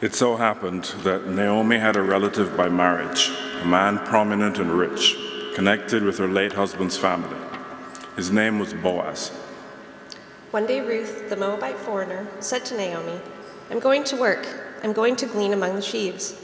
It 0.00 0.14
so 0.14 0.36
happened 0.36 0.84
that 1.04 1.26
Naomi 1.26 1.76
had 1.76 1.94
a 1.94 2.00
relative 2.00 2.56
by 2.56 2.70
marriage, 2.70 3.30
a 3.60 3.66
man 3.66 3.98
prominent 3.98 4.58
and 4.58 4.72
rich, 4.72 5.14
connected 5.54 6.02
with 6.02 6.16
her 6.16 6.26
late 6.26 6.54
husband's 6.54 6.96
family. 6.96 7.36
His 8.16 8.30
name 8.30 8.58
was 8.58 8.72
Boaz. 8.72 9.28
One 10.52 10.64
day, 10.66 10.80
Ruth, 10.80 11.28
the 11.28 11.36
Moabite 11.36 11.76
foreigner, 11.76 12.26
said 12.38 12.64
to 12.66 12.78
Naomi, 12.78 13.20
I'm 13.70 13.78
going 13.78 14.04
to 14.04 14.16
work. 14.16 14.48
I'm 14.82 14.94
going 14.94 15.16
to 15.16 15.26
glean 15.26 15.52
among 15.52 15.74
the 15.74 15.82
sheaves, 15.82 16.34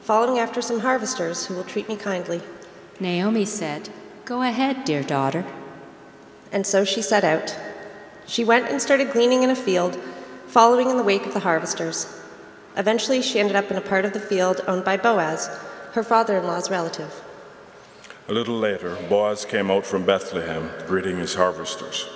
following 0.00 0.38
after 0.38 0.62
some 0.62 0.80
harvesters 0.80 1.44
who 1.44 1.54
will 1.54 1.64
treat 1.64 1.90
me 1.90 1.96
kindly. 1.96 2.40
Naomi 2.98 3.44
said, 3.44 3.90
Go 4.24 4.40
ahead, 4.40 4.84
dear 4.86 5.02
daughter. 5.02 5.44
And 6.50 6.66
so 6.66 6.82
she 6.82 7.02
set 7.02 7.24
out. 7.24 7.54
She 8.26 8.42
went 8.42 8.70
and 8.70 8.80
started 8.80 9.12
gleaning 9.12 9.42
in 9.42 9.50
a 9.50 9.54
field, 9.54 10.00
following 10.46 10.88
in 10.88 10.96
the 10.96 11.02
wake 11.02 11.26
of 11.26 11.34
the 11.34 11.40
harvesters. 11.40 12.21
Eventually, 12.76 13.20
she 13.22 13.38
ended 13.38 13.56
up 13.56 13.70
in 13.70 13.76
a 13.76 13.82
part 13.82 14.04
of 14.04 14.12
the 14.12 14.20
field 14.20 14.62
owned 14.66 14.84
by 14.84 14.96
Boaz, 14.96 15.48
her 15.92 16.02
father 16.02 16.38
in 16.38 16.44
law's 16.44 16.70
relative. 16.70 17.22
A 18.28 18.32
little 18.32 18.56
later, 18.56 18.96
Boaz 19.08 19.44
came 19.44 19.70
out 19.70 19.84
from 19.84 20.06
Bethlehem, 20.06 20.70
greeting 20.86 21.18
his 21.18 21.34
harvesters. 21.34 22.08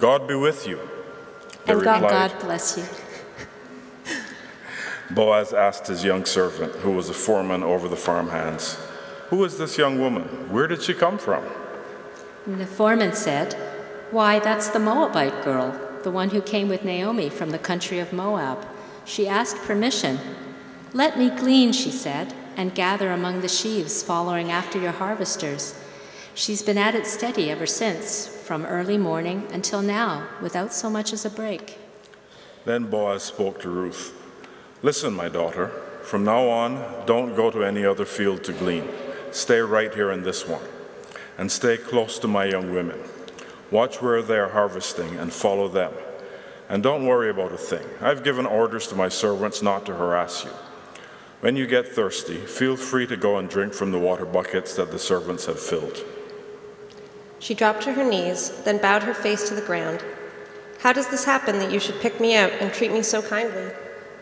God 0.00 0.26
be 0.26 0.34
with 0.34 0.66
you. 0.66 0.80
They 1.66 1.74
And 1.74 1.82
God, 1.82 2.02
replied. 2.02 2.30
God 2.30 2.40
bless 2.40 2.76
you. 2.78 2.84
Boaz 5.14 5.52
asked 5.52 5.86
his 5.86 6.02
young 6.02 6.24
servant, 6.24 6.74
who 6.76 6.92
was 6.92 7.08
a 7.08 7.14
foreman 7.14 7.62
over 7.62 7.88
the 7.88 7.96
farmhands, 7.96 8.78
Who 9.28 9.44
is 9.44 9.58
this 9.58 9.78
young 9.78 10.00
woman? 10.00 10.50
Where 10.50 10.66
did 10.66 10.82
she 10.82 10.94
come 10.94 11.18
from? 11.18 11.44
And 12.46 12.60
the 12.60 12.66
foreman 12.66 13.12
said, 13.12 13.54
Why, 14.10 14.38
that's 14.38 14.68
the 14.68 14.78
Moabite 14.78 15.44
girl, 15.44 15.78
the 16.02 16.10
one 16.10 16.30
who 16.30 16.40
came 16.40 16.68
with 16.68 16.84
Naomi 16.84 17.28
from 17.28 17.50
the 17.50 17.58
country 17.58 17.98
of 17.98 18.12
Moab. 18.12 18.66
She 19.10 19.26
asked 19.26 19.56
permission. 19.64 20.20
Let 20.92 21.18
me 21.18 21.30
glean, 21.30 21.72
she 21.72 21.90
said, 21.90 22.32
and 22.56 22.72
gather 22.72 23.10
among 23.10 23.40
the 23.40 23.48
sheaves 23.48 24.04
following 24.04 24.52
after 24.52 24.78
your 24.78 24.92
harvesters. 24.92 25.74
She's 26.32 26.62
been 26.62 26.78
at 26.78 26.94
it 26.94 27.08
steady 27.08 27.50
ever 27.50 27.66
since, 27.66 28.28
from 28.28 28.64
early 28.64 28.96
morning 28.96 29.48
until 29.50 29.82
now, 29.82 30.28
without 30.40 30.72
so 30.72 30.88
much 30.88 31.12
as 31.12 31.24
a 31.24 31.30
break. 31.30 31.76
Then 32.64 32.84
Boaz 32.84 33.24
spoke 33.24 33.60
to 33.62 33.68
Ruth 33.68 34.14
Listen, 34.80 35.12
my 35.12 35.28
daughter, 35.28 35.72
from 36.04 36.22
now 36.22 36.48
on, 36.48 37.04
don't 37.04 37.34
go 37.34 37.50
to 37.50 37.64
any 37.64 37.84
other 37.84 38.04
field 38.04 38.44
to 38.44 38.52
glean. 38.52 38.88
Stay 39.32 39.58
right 39.58 39.92
here 39.92 40.12
in 40.12 40.22
this 40.22 40.46
one, 40.46 40.62
and 41.36 41.50
stay 41.50 41.76
close 41.76 42.16
to 42.20 42.28
my 42.28 42.44
young 42.44 42.72
women. 42.72 43.00
Watch 43.72 44.00
where 44.00 44.22
they 44.22 44.38
are 44.38 44.50
harvesting 44.50 45.16
and 45.16 45.32
follow 45.32 45.66
them. 45.66 45.92
And 46.70 46.84
don't 46.84 47.04
worry 47.04 47.30
about 47.30 47.50
a 47.50 47.58
thing. 47.58 47.84
I've 48.00 48.22
given 48.22 48.46
orders 48.46 48.86
to 48.86 48.94
my 48.94 49.08
servants 49.08 49.60
not 49.60 49.84
to 49.86 49.94
harass 49.94 50.44
you. 50.44 50.52
When 51.40 51.56
you 51.56 51.66
get 51.66 51.88
thirsty, 51.88 52.36
feel 52.36 52.76
free 52.76 53.08
to 53.08 53.16
go 53.16 53.38
and 53.38 53.50
drink 53.50 53.74
from 53.74 53.90
the 53.90 53.98
water 53.98 54.24
buckets 54.24 54.76
that 54.76 54.92
the 54.92 54.98
servants 54.98 55.46
have 55.46 55.58
filled. 55.58 56.04
She 57.40 57.54
dropped 57.54 57.82
to 57.82 57.92
her 57.94 58.08
knees, 58.08 58.62
then 58.62 58.78
bowed 58.78 59.02
her 59.02 59.14
face 59.14 59.48
to 59.48 59.54
the 59.56 59.62
ground. 59.62 60.04
How 60.78 60.92
does 60.92 61.08
this 61.08 61.24
happen 61.24 61.58
that 61.58 61.72
you 61.72 61.80
should 61.80 62.00
pick 62.00 62.20
me 62.20 62.36
out 62.36 62.52
and 62.60 62.72
treat 62.72 62.92
me 62.92 63.02
so 63.02 63.20
kindly? 63.20 63.72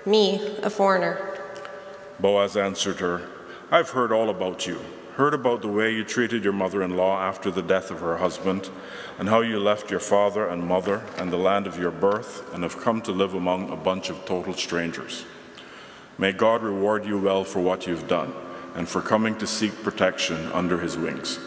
Me, 0.07 0.57
a 0.63 0.71
foreigner. 0.71 1.39
Boaz 2.19 2.57
answered 2.57 3.01
her, 3.01 3.29
I've 3.71 3.91
heard 3.91 4.11
all 4.11 4.31
about 4.31 4.67
you, 4.67 4.81
heard 5.19 5.35
about 5.35 5.63
the 5.63 5.69
way 5.69 5.93
you 5.93 6.05
treated 6.05 6.45
your 6.45 6.53
mother 6.53 6.81
in 6.81 6.97
law 6.97 7.21
after 7.21 7.51
the 7.51 7.61
death 7.61 7.91
of 7.91 7.99
her 7.99 8.19
husband, 8.19 8.71
and 9.19 9.29
how 9.29 9.41
you 9.41 9.59
left 9.59 9.91
your 9.91 9.99
father 9.99 10.47
and 10.47 10.63
mother 10.63 11.03
and 11.17 11.33
the 11.33 11.37
land 11.37 11.67
of 11.67 11.77
your 11.77 11.91
birth 11.91 12.55
and 12.55 12.63
have 12.63 12.79
come 12.79 13.03
to 13.03 13.11
live 13.11 13.35
among 13.35 13.69
a 13.69 13.75
bunch 13.75 14.11
of 14.11 14.25
total 14.25 14.55
strangers. 14.55 15.25
May 16.19 16.31
God 16.31 16.63
reward 16.63 17.05
you 17.05 17.19
well 17.19 17.43
for 17.43 17.59
what 17.59 17.85
you've 17.85 18.07
done 18.07 18.33
and 18.77 18.89
for 18.89 19.03
coming 19.03 19.37
to 19.39 19.47
seek 19.47 19.83
protection 19.83 20.53
under 20.53 20.79
his 20.79 20.97
wings. 20.97 21.41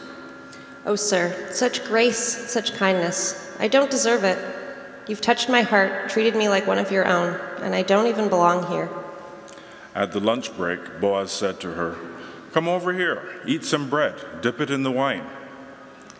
Oh, 0.85 0.97
sir, 0.97 1.47
such 1.51 1.85
grace, 1.85 2.51
such 2.51 2.73
kindness. 2.73 3.55
I 3.57 3.69
don't 3.69 3.89
deserve 3.89 4.25
it. 4.25 4.37
You've 5.07 5.21
touched 5.21 5.47
my 5.47 5.61
heart, 5.61 6.09
treated 6.09 6.35
me 6.35 6.49
like 6.49 6.67
one 6.67 6.77
of 6.77 6.91
your 6.91 7.07
own, 7.07 7.39
and 7.61 7.73
I 7.73 7.83
don't 7.83 8.07
even 8.07 8.27
belong 8.27 8.67
here. 8.67 8.89
At 9.95 10.11
the 10.11 10.19
lunch 10.19 10.53
break, 10.57 10.99
Boaz 10.99 11.31
said 11.31 11.61
to 11.61 11.71
her, 11.71 12.10
Come 12.53 12.67
over 12.67 12.93
here, 12.93 13.41
eat 13.45 13.63
some 13.63 13.89
bread, 13.89 14.41
dip 14.41 14.59
it 14.59 14.69
in 14.69 14.83
the 14.83 14.91
wine. 14.91 15.25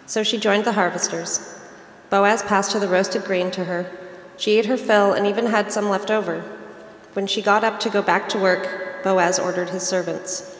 So 0.06 0.24
she 0.24 0.38
joined 0.38 0.66
the 0.66 0.74
harvesters. 0.74 1.60
Boaz 2.10 2.42
passed 2.44 2.74
her 2.74 2.80
the 2.80 2.88
roasted 2.88 3.24
grain 3.24 3.52
to 3.52 3.66
her. 3.66 3.90
She 4.38 4.58
ate 4.58 4.66
her 4.66 4.78
fill 4.78 5.14
and 5.14 5.28
even 5.28 5.46
had 5.46 5.72
some 5.72 5.90
left 5.90 6.10
over. 6.10 6.42
When 7.14 7.28
she 7.28 7.42
got 7.42 7.64
up 7.64 7.80
to 7.82 7.90
go 7.90 8.02
back 8.02 8.30
to 8.30 8.40
work, 8.40 9.04
Boaz 9.04 9.40
ordered 9.40 9.70
his 9.70 9.84
servants. 9.84 10.58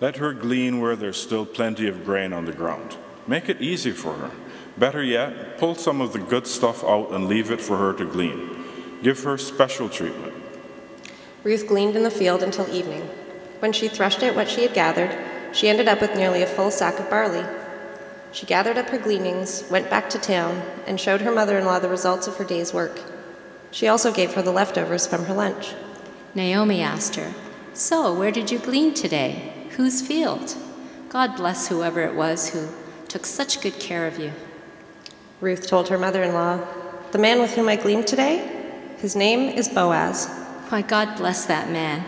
Let 0.00 0.16
her 0.16 0.34
glean 0.34 0.80
where 0.80 0.96
there's 0.96 1.20
still 1.20 1.46
plenty 1.46 1.88
of 1.88 2.04
grain 2.04 2.32
on 2.32 2.44
the 2.44 2.52
ground. 2.52 2.96
Make 3.26 3.48
it 3.48 3.62
easy 3.62 3.92
for 3.92 4.12
her. 4.14 4.30
Better 4.76 5.02
yet, 5.02 5.56
pull 5.58 5.74
some 5.74 6.02
of 6.02 6.12
the 6.12 6.18
good 6.18 6.46
stuff 6.46 6.84
out 6.84 7.12
and 7.12 7.28
leave 7.28 7.50
it 7.50 7.60
for 7.60 7.78
her 7.78 7.94
to 7.94 8.04
glean. 8.04 8.64
Give 9.02 9.22
her 9.24 9.38
special 9.38 9.88
treatment. 9.88 10.34
Ruth 11.42 11.66
gleaned 11.66 11.96
in 11.96 12.02
the 12.02 12.10
field 12.10 12.42
until 12.42 12.68
evening. 12.68 13.08
When 13.60 13.72
she 13.72 13.88
threshed 13.88 14.22
out 14.22 14.36
what 14.36 14.48
she 14.48 14.62
had 14.62 14.74
gathered, 14.74 15.16
she 15.52 15.68
ended 15.68 15.88
up 15.88 16.00
with 16.00 16.14
nearly 16.14 16.42
a 16.42 16.46
full 16.46 16.70
sack 16.70 16.98
of 16.98 17.08
barley. 17.08 17.44
She 18.32 18.44
gathered 18.44 18.76
up 18.76 18.90
her 18.90 18.98
gleanings, 18.98 19.64
went 19.70 19.88
back 19.88 20.10
to 20.10 20.18
town, 20.18 20.62
and 20.86 21.00
showed 21.00 21.22
her 21.22 21.32
mother 21.32 21.58
in 21.58 21.64
law 21.64 21.78
the 21.78 21.88
results 21.88 22.26
of 22.26 22.36
her 22.36 22.44
day's 22.44 22.74
work. 22.74 23.00
She 23.70 23.88
also 23.88 24.12
gave 24.12 24.34
her 24.34 24.42
the 24.42 24.52
leftovers 24.52 25.06
from 25.06 25.24
her 25.24 25.34
lunch. 25.34 25.74
Naomi 26.34 26.82
asked 26.82 27.16
her, 27.16 27.32
So, 27.72 28.12
where 28.12 28.30
did 28.30 28.50
you 28.50 28.58
glean 28.58 28.92
today? 28.92 29.52
Whose 29.70 30.02
field? 30.02 30.54
God 31.08 31.36
bless 31.36 31.68
whoever 31.68 32.02
it 32.02 32.14
was 32.14 32.50
who 32.50 32.68
took 33.08 33.24
such 33.24 33.62
good 33.62 33.78
care 33.80 34.06
of 34.06 34.18
you. 34.18 34.32
Ruth 35.40 35.66
told 35.66 35.88
her 35.88 35.98
mother 35.98 36.22
in 36.22 36.34
law, 36.34 36.60
The 37.12 37.18
man 37.18 37.40
with 37.40 37.54
whom 37.54 37.68
I 37.68 37.76
gleaned 37.76 38.06
today? 38.06 38.52
His 38.98 39.16
name 39.16 39.48
is 39.48 39.68
Boaz. 39.68 40.26
Why, 40.68 40.82
God 40.82 41.16
bless 41.16 41.46
that 41.46 41.70
man. 41.70 42.04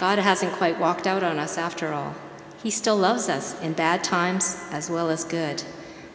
God 0.00 0.18
hasn't 0.18 0.54
quite 0.54 0.80
walked 0.80 1.06
out 1.06 1.22
on 1.22 1.38
us 1.38 1.58
after 1.58 1.92
all. 1.92 2.14
He 2.62 2.70
still 2.70 2.96
loves 2.96 3.28
us 3.28 3.60
in 3.60 3.74
bad 3.74 4.02
times 4.02 4.58
as 4.70 4.88
well 4.88 5.10
as 5.10 5.24
good. 5.24 5.62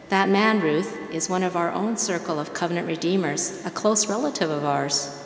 That 0.08 0.28
man, 0.28 0.58
Ruth, 0.60 0.98
is 1.12 1.30
one 1.30 1.44
of 1.44 1.54
our 1.54 1.70
own 1.70 1.96
circle 1.96 2.40
of 2.40 2.52
covenant 2.52 2.88
redeemers, 2.88 3.64
a 3.64 3.70
close 3.70 4.08
relative 4.08 4.50
of 4.50 4.64
ours. 4.64 5.24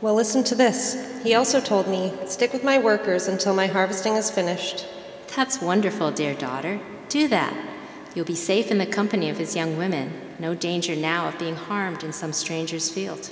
Well, 0.00 0.16
listen 0.16 0.42
to 0.44 0.56
this. 0.56 1.22
He 1.22 1.34
also 1.34 1.60
told 1.60 1.86
me, 1.86 2.12
Stick 2.26 2.52
with 2.52 2.64
my 2.64 2.78
workers 2.78 3.28
until 3.28 3.54
my 3.54 3.68
harvesting 3.68 4.14
is 4.14 4.28
finished. 4.28 4.84
That's 5.36 5.62
wonderful, 5.62 6.10
dear 6.10 6.34
daughter. 6.34 6.80
Do 7.08 7.28
that. 7.28 7.56
You'll 8.12 8.24
be 8.24 8.34
safe 8.34 8.72
in 8.72 8.78
the 8.78 8.86
company 8.86 9.30
of 9.30 9.38
his 9.38 9.54
young 9.54 9.78
women. 9.78 10.20
No 10.40 10.52
danger 10.52 10.96
now 10.96 11.28
of 11.28 11.38
being 11.38 11.54
harmed 11.54 12.02
in 12.02 12.12
some 12.12 12.32
stranger's 12.32 12.90
field. 12.90 13.30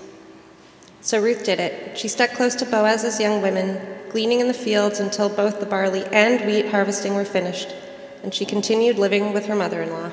So 1.00 1.20
Ruth 1.20 1.44
did 1.44 1.58
it. 1.58 1.98
She 1.98 2.06
stuck 2.06 2.30
close 2.30 2.54
to 2.56 2.64
Boaz's 2.64 3.18
young 3.18 3.42
women, 3.42 3.95
gleaning 4.10 4.40
in 4.40 4.48
the 4.48 4.54
fields 4.54 5.00
until 5.00 5.28
both 5.28 5.60
the 5.60 5.66
barley 5.66 6.04
and 6.06 6.44
wheat 6.46 6.68
harvesting 6.68 7.14
were 7.14 7.24
finished, 7.24 7.74
and 8.22 8.32
she 8.32 8.44
continued 8.44 8.98
living 8.98 9.32
with 9.32 9.46
her 9.46 9.54
mother 9.54 9.82
in 9.82 9.90
law. 9.90 10.10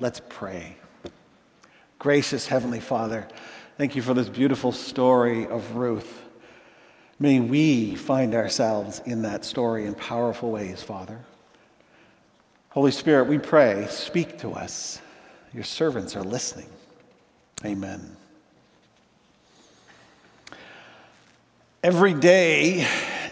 Let's 0.00 0.20
pray. 0.28 0.76
Gracious 1.98 2.48
Heavenly 2.48 2.80
Father, 2.80 3.28
thank 3.78 3.94
you 3.94 4.02
for 4.02 4.14
this 4.14 4.28
beautiful 4.28 4.72
story 4.72 5.46
of 5.46 5.76
Ruth. 5.76 6.22
May 7.20 7.38
we 7.38 7.94
find 7.94 8.34
ourselves 8.34 9.00
in 9.06 9.22
that 9.22 9.44
story 9.44 9.86
in 9.86 9.94
powerful 9.94 10.50
ways, 10.50 10.82
Father. 10.82 11.20
Holy 12.70 12.90
Spirit, 12.90 13.28
we 13.28 13.38
pray, 13.38 13.86
speak 13.90 14.38
to 14.38 14.52
us. 14.52 15.00
Your 15.54 15.62
servants 15.62 16.16
are 16.16 16.24
listening. 16.24 16.70
Amen. 17.64 18.16
Every 21.84 22.14
day, 22.14 22.86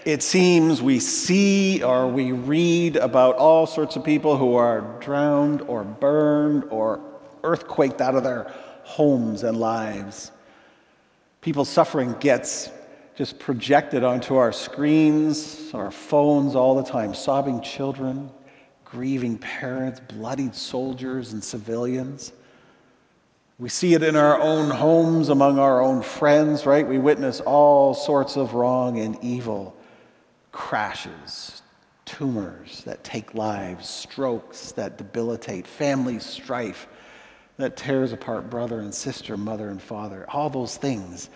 it 0.04 0.24
seems 0.24 0.82
we 0.82 0.98
see 0.98 1.84
or 1.84 2.08
we 2.08 2.32
read 2.32 2.96
about 2.96 3.36
all 3.36 3.64
sorts 3.64 3.94
of 3.94 4.02
people 4.02 4.36
who 4.36 4.56
are 4.56 4.80
drowned 4.98 5.62
or 5.62 5.84
burned 5.84 6.64
or 6.64 7.00
earthquaked 7.44 8.00
out 8.00 8.16
of 8.16 8.24
their 8.24 8.52
homes 8.82 9.44
and 9.44 9.56
lives. 9.56 10.32
People's 11.42 11.68
suffering 11.68 12.16
gets 12.18 12.70
just 13.14 13.38
projected 13.38 14.02
onto 14.02 14.34
our 14.34 14.50
screens, 14.50 15.70
our 15.72 15.92
phones 15.92 16.56
all 16.56 16.74
the 16.74 16.82
time. 16.82 17.14
Sobbing 17.14 17.60
children, 17.60 18.32
grieving 18.84 19.38
parents, 19.38 20.00
bloodied 20.00 20.56
soldiers 20.56 21.34
and 21.34 21.44
civilians. 21.44 22.32
We 23.60 23.68
see 23.68 23.92
it 23.92 24.02
in 24.02 24.16
our 24.16 24.40
own 24.40 24.70
homes, 24.70 25.28
among 25.28 25.58
our 25.58 25.82
own 25.82 26.00
friends, 26.00 26.64
right? 26.64 26.86
We 26.86 26.96
witness 26.96 27.40
all 27.40 27.92
sorts 27.92 28.38
of 28.38 28.54
wrong 28.54 28.98
and 28.98 29.18
evil 29.22 29.76
crashes, 30.50 31.60
tumors 32.06 32.82
that 32.84 33.04
take 33.04 33.34
lives, 33.34 33.86
strokes 33.86 34.72
that 34.72 34.96
debilitate, 34.96 35.66
family 35.66 36.18
strife 36.20 36.88
that 37.58 37.76
tears 37.76 38.14
apart 38.14 38.48
brother 38.48 38.80
and 38.80 38.94
sister, 38.94 39.36
mother 39.36 39.68
and 39.68 39.82
father. 39.82 40.24
All 40.30 40.48
those 40.48 40.78
things 40.78 41.28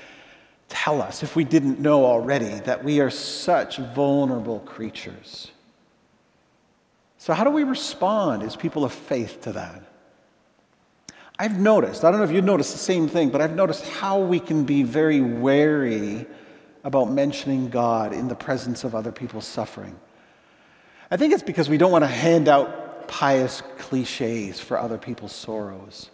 tell 0.70 1.02
us, 1.02 1.22
if 1.22 1.36
we 1.36 1.44
didn't 1.44 1.78
know 1.78 2.06
already, 2.06 2.60
that 2.60 2.82
we 2.82 3.00
are 3.00 3.10
such 3.10 3.76
vulnerable 3.76 4.60
creatures. 4.60 5.50
So, 7.18 7.34
how 7.34 7.44
do 7.44 7.50
we 7.50 7.64
respond 7.64 8.42
as 8.42 8.56
people 8.56 8.82
of 8.82 8.92
faith 8.92 9.42
to 9.42 9.52
that? 9.52 9.82
I've 11.38 11.58
noticed, 11.58 12.04
I 12.04 12.10
don't 12.10 12.20
know 12.20 12.24
if 12.24 12.30
you've 12.30 12.44
noticed 12.44 12.72
the 12.72 12.78
same 12.78 13.08
thing, 13.08 13.30
but 13.30 13.40
I've 13.40 13.56
noticed 13.56 13.84
how 13.88 14.20
we 14.20 14.38
can 14.38 14.64
be 14.64 14.84
very 14.84 15.20
wary 15.20 16.26
about 16.84 17.10
mentioning 17.10 17.70
God 17.70 18.12
in 18.12 18.28
the 18.28 18.36
presence 18.36 18.84
of 18.84 18.94
other 18.94 19.10
people's 19.10 19.46
suffering. 19.46 19.98
I 21.10 21.16
think 21.16 21.32
it's 21.32 21.42
because 21.42 21.68
we 21.68 21.76
don't 21.76 21.90
want 21.90 22.04
to 22.04 22.08
hand 22.08 22.48
out 22.48 23.08
pious 23.08 23.62
cliches 23.78 24.60
for 24.60 24.78
other 24.78 24.96
people's 24.96 25.34
sorrows. 25.34 26.10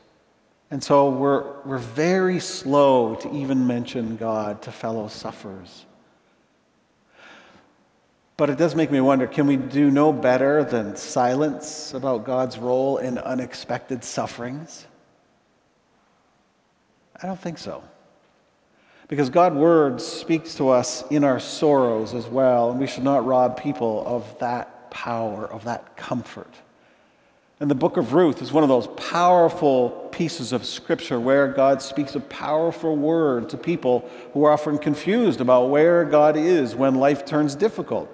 And 0.70 0.82
so 0.82 1.11
we're, 1.11 1.61
we're 1.62 1.78
very 1.78 2.38
slow 2.38 3.17
to 3.17 3.34
even 3.34 3.67
mention 3.67 4.17
God 4.17 4.62
to 4.62 4.72
fellow 4.72 5.08
sufferers. 5.08 5.84
But 8.37 8.49
it 8.49 8.56
does 8.56 8.75
make 8.75 8.90
me 8.90 9.00
wonder 9.00 9.26
can 9.26 9.46
we 9.46 9.56
do 9.56 9.90
no 9.90 10.14
better 10.14 10.64
than 10.64 10.96
silence 10.96 11.93
about 11.93 12.25
God's 12.25 12.56
role 12.56 12.96
in 12.96 13.19
unexpected 13.19 14.02
sufferings? 14.02 14.87
I 17.22 17.26
don't 17.26 17.40
think 17.40 17.58
so. 17.58 17.82
Because 19.08 19.28
God's 19.28 19.56
word 19.56 20.00
speaks 20.00 20.55
to 20.56 20.69
us 20.69 21.05
in 21.11 21.25
our 21.25 21.40
sorrows 21.40 22.14
as 22.14 22.26
well, 22.26 22.70
and 22.70 22.78
we 22.78 22.87
should 22.87 23.02
not 23.02 23.26
rob 23.26 23.61
people 23.61 24.05
of 24.06 24.38
that 24.38 24.90
power, 24.90 25.50
of 25.50 25.64
that 25.64 25.96
comfort. 25.96 26.55
And 27.58 27.70
the 27.70 27.75
book 27.75 27.99
of 27.99 28.14
Ruth 28.14 28.40
is 28.40 28.52
one 28.52 28.62
of 28.62 28.69
those 28.70 28.87
powerful 28.96 29.90
pieces 30.12 30.52
of 30.52 30.64
scripture 30.64 31.20
where 31.20 31.49
God 31.49 31.82
speaks 31.82 32.14
a 32.14 32.20
powerful 32.20 32.96
word 32.96 33.50
to 33.50 33.58
people 33.58 34.08
who 34.32 34.44
are 34.44 34.52
often 34.52 34.78
confused 34.78 35.43
about 35.43 35.69
where 35.69 36.05
God 36.05 36.37
is 36.37 36.75
when 36.75 36.94
life 36.94 37.26
turns 37.26 37.55
difficult. 37.55 38.08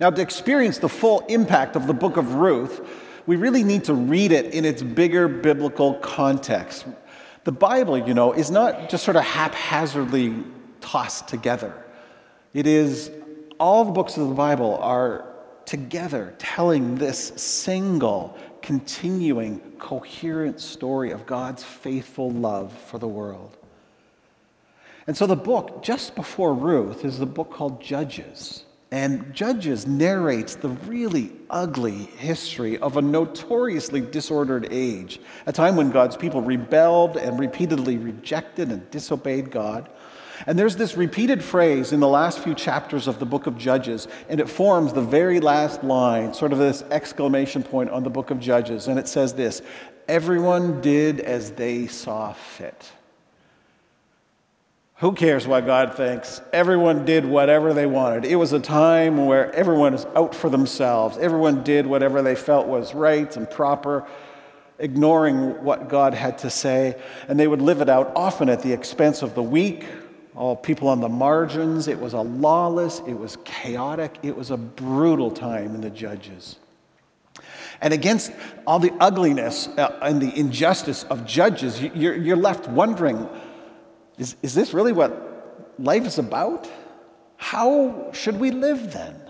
Now, 0.00 0.10
to 0.10 0.20
experience 0.20 0.78
the 0.78 0.88
full 0.88 1.20
impact 1.28 1.76
of 1.76 1.86
the 1.86 1.94
book 1.94 2.16
of 2.16 2.34
Ruth, 2.34 2.80
we 3.26 3.36
really 3.36 3.62
need 3.62 3.84
to 3.84 3.94
read 3.94 4.32
it 4.32 4.52
in 4.52 4.64
its 4.64 4.82
bigger 4.82 5.28
biblical 5.28 5.94
context. 5.94 6.86
The 7.44 7.52
Bible, 7.52 7.98
you 7.98 8.14
know, 8.14 8.32
is 8.32 8.50
not 8.50 8.88
just 8.88 9.04
sort 9.04 9.16
of 9.16 9.24
haphazardly 9.24 10.34
tossed 10.80 11.28
together. 11.28 11.74
It 12.54 12.66
is, 12.66 13.10
all 13.58 13.84
the 13.84 13.92
books 13.92 14.16
of 14.16 14.28
the 14.28 14.34
Bible 14.34 14.78
are 14.80 15.26
together 15.64 16.34
telling 16.38 16.96
this 16.96 17.32
single, 17.36 18.36
continuing, 18.60 19.60
coherent 19.78 20.60
story 20.60 21.10
of 21.10 21.26
God's 21.26 21.64
faithful 21.64 22.30
love 22.30 22.72
for 22.72 22.98
the 22.98 23.08
world. 23.08 23.56
And 25.06 25.16
so 25.16 25.26
the 25.26 25.36
book, 25.36 25.82
just 25.82 26.14
before 26.14 26.54
Ruth, 26.54 27.04
is 27.04 27.18
the 27.18 27.26
book 27.26 27.50
called 27.50 27.82
Judges. 27.82 28.64
And 28.92 29.32
Judges 29.32 29.86
narrates 29.86 30.54
the 30.54 30.68
really 30.68 31.32
ugly 31.48 32.10
history 32.18 32.76
of 32.76 32.98
a 32.98 33.02
notoriously 33.02 34.02
disordered 34.02 34.68
age, 34.70 35.18
a 35.46 35.52
time 35.52 35.76
when 35.76 35.90
God's 35.90 36.14
people 36.14 36.42
rebelled 36.42 37.16
and 37.16 37.40
repeatedly 37.40 37.96
rejected 37.96 38.70
and 38.70 38.88
disobeyed 38.90 39.50
God. 39.50 39.88
And 40.46 40.58
there's 40.58 40.76
this 40.76 40.94
repeated 40.94 41.42
phrase 41.42 41.94
in 41.94 42.00
the 42.00 42.08
last 42.08 42.40
few 42.40 42.54
chapters 42.54 43.08
of 43.08 43.18
the 43.18 43.24
book 43.24 43.46
of 43.46 43.56
Judges, 43.56 44.08
and 44.28 44.38
it 44.40 44.48
forms 44.50 44.92
the 44.92 45.00
very 45.00 45.40
last 45.40 45.82
line, 45.82 46.34
sort 46.34 46.52
of 46.52 46.58
this 46.58 46.82
exclamation 46.90 47.62
point 47.62 47.88
on 47.88 48.02
the 48.02 48.10
book 48.10 48.30
of 48.30 48.40
Judges. 48.40 48.88
And 48.88 48.98
it 48.98 49.08
says 49.08 49.32
this 49.32 49.62
Everyone 50.06 50.82
did 50.82 51.20
as 51.20 51.52
they 51.52 51.86
saw 51.86 52.34
fit. 52.34 52.92
Who 55.02 55.14
cares 55.14 55.48
what 55.48 55.66
God 55.66 55.96
thinks? 55.96 56.40
Everyone 56.52 57.04
did 57.04 57.24
whatever 57.24 57.74
they 57.74 57.86
wanted. 57.86 58.24
It 58.24 58.36
was 58.36 58.52
a 58.52 58.60
time 58.60 59.26
where 59.26 59.52
everyone 59.52 59.94
is 59.94 60.06
out 60.14 60.32
for 60.32 60.48
themselves. 60.48 61.18
Everyone 61.18 61.64
did 61.64 61.88
whatever 61.88 62.22
they 62.22 62.36
felt 62.36 62.68
was 62.68 62.94
right 62.94 63.36
and 63.36 63.50
proper, 63.50 64.06
ignoring 64.78 65.64
what 65.64 65.88
God 65.88 66.14
had 66.14 66.38
to 66.38 66.50
say. 66.50 66.94
And 67.26 67.36
they 67.36 67.48
would 67.48 67.60
live 67.60 67.80
it 67.80 67.88
out 67.88 68.12
often 68.14 68.48
at 68.48 68.62
the 68.62 68.72
expense 68.72 69.22
of 69.22 69.34
the 69.34 69.42
weak 69.42 69.86
all 70.36 70.54
people 70.54 70.86
on 70.86 71.00
the 71.00 71.08
margins. 71.08 71.88
It 71.88 71.98
was 71.98 72.12
a 72.12 72.20
lawless, 72.20 73.00
it 73.00 73.14
was 73.14 73.38
chaotic, 73.44 74.14
it 74.22 74.36
was 74.36 74.52
a 74.52 74.56
brutal 74.56 75.32
time 75.32 75.74
in 75.74 75.80
the 75.80 75.90
judges. 75.90 76.60
And 77.80 77.92
against 77.92 78.30
all 78.68 78.78
the 78.78 78.92
ugliness 79.00 79.66
uh, 79.66 79.98
and 80.00 80.22
the 80.22 80.32
injustice 80.38 81.02
of 81.02 81.26
judges, 81.26 81.82
you're 81.82 82.36
left 82.36 82.68
wondering 82.68 83.28
is, 84.18 84.36
is 84.42 84.54
this 84.54 84.74
really 84.74 84.92
what 84.92 85.74
life 85.78 86.06
is 86.06 86.18
about? 86.18 86.68
How 87.36 88.10
should 88.12 88.38
we 88.38 88.50
live 88.50 88.92
then? 88.92 89.20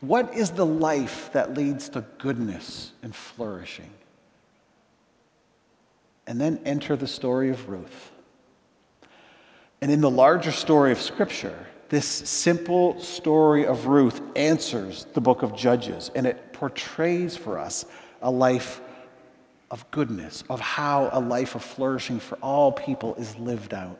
What 0.00 0.34
is 0.34 0.50
the 0.50 0.66
life 0.66 1.30
that 1.32 1.54
leads 1.54 1.88
to 1.90 2.04
goodness 2.18 2.92
and 3.02 3.14
flourishing? 3.14 3.90
And 6.26 6.40
then 6.40 6.60
enter 6.64 6.96
the 6.96 7.06
story 7.06 7.50
of 7.50 7.68
Ruth. 7.68 8.12
And 9.80 9.90
in 9.90 10.00
the 10.00 10.10
larger 10.10 10.52
story 10.52 10.92
of 10.92 11.00
Scripture, 11.00 11.66
this 11.88 12.06
simple 12.06 13.00
story 13.00 13.66
of 13.66 13.86
Ruth 13.86 14.20
answers 14.34 15.06
the 15.14 15.20
book 15.20 15.42
of 15.42 15.56
Judges, 15.56 16.10
and 16.14 16.26
it 16.26 16.52
portrays 16.52 17.36
for 17.36 17.58
us 17.58 17.84
a 18.22 18.30
life 18.30 18.80
of 19.70 19.90
goodness, 19.90 20.44
of 20.48 20.60
how 20.60 21.10
a 21.12 21.20
life 21.20 21.54
of 21.54 21.62
flourishing 21.62 22.20
for 22.20 22.36
all 22.36 22.72
people 22.72 23.14
is 23.16 23.36
lived 23.36 23.74
out. 23.74 23.98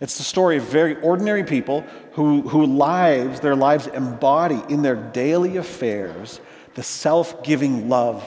It's 0.00 0.18
the 0.18 0.24
story 0.24 0.58
of 0.58 0.64
very 0.64 1.00
ordinary 1.00 1.42
people 1.42 1.82
who, 2.12 2.42
who 2.42 2.66
lives, 2.66 3.40
their 3.40 3.56
lives 3.56 3.88
embody 3.88 4.62
in 4.68 4.82
their 4.82 4.94
daily 4.94 5.56
affairs 5.56 6.40
the 6.74 6.82
self 6.82 7.42
giving 7.42 7.88
love 7.88 8.22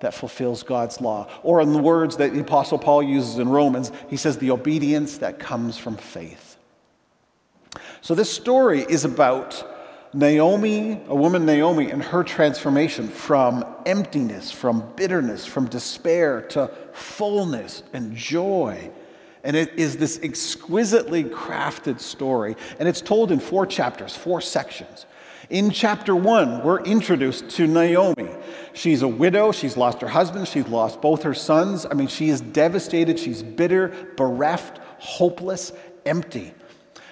that 0.00 0.12
fulfills 0.12 0.62
God's 0.62 1.00
law. 1.00 1.28
Or, 1.42 1.62
in 1.62 1.72
the 1.72 1.78
words 1.78 2.18
that 2.18 2.34
the 2.34 2.40
Apostle 2.40 2.78
Paul 2.78 3.02
uses 3.02 3.38
in 3.38 3.48
Romans, 3.48 3.90
he 4.08 4.18
says, 4.18 4.36
the 4.36 4.50
obedience 4.50 5.18
that 5.18 5.38
comes 5.38 5.78
from 5.78 5.96
faith. 5.96 6.58
So, 8.02 8.14
this 8.14 8.30
story 8.30 8.82
is 8.82 9.06
about 9.06 9.75
Naomi, 10.12 11.02
a 11.08 11.14
woman 11.14 11.44
Naomi, 11.44 11.90
and 11.90 12.02
her 12.02 12.22
transformation 12.22 13.08
from 13.08 13.64
emptiness, 13.84 14.50
from 14.50 14.92
bitterness, 14.96 15.44
from 15.44 15.66
despair 15.68 16.42
to 16.42 16.70
fullness 16.92 17.82
and 17.92 18.16
joy. 18.16 18.90
And 19.44 19.54
it 19.54 19.74
is 19.78 19.96
this 19.96 20.18
exquisitely 20.22 21.24
crafted 21.24 22.00
story. 22.00 22.56
And 22.78 22.88
it's 22.88 23.00
told 23.00 23.30
in 23.30 23.38
four 23.38 23.66
chapters, 23.66 24.16
four 24.16 24.40
sections. 24.40 25.06
In 25.50 25.70
chapter 25.70 26.16
one, 26.16 26.64
we're 26.64 26.82
introduced 26.82 27.50
to 27.50 27.68
Naomi. 27.68 28.28
She's 28.72 29.02
a 29.02 29.08
widow. 29.08 29.52
She's 29.52 29.76
lost 29.76 30.00
her 30.00 30.08
husband. 30.08 30.48
She's 30.48 30.66
lost 30.66 31.00
both 31.00 31.22
her 31.22 31.34
sons. 31.34 31.86
I 31.88 31.94
mean, 31.94 32.08
she 32.08 32.30
is 32.30 32.40
devastated. 32.40 33.18
She's 33.20 33.44
bitter, 33.44 33.94
bereft, 34.16 34.78
hopeless, 34.98 35.72
empty. 36.04 36.52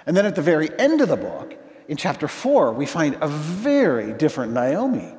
And 0.06 0.16
then 0.16 0.26
at 0.26 0.34
the 0.34 0.42
very 0.42 0.68
end 0.80 1.00
of 1.00 1.08
the 1.08 1.16
book, 1.16 1.56
in 1.88 1.96
chapter 1.96 2.28
four, 2.28 2.72
we 2.72 2.86
find 2.86 3.18
a 3.20 3.28
very 3.28 4.12
different 4.12 4.52
Naomi. 4.52 5.14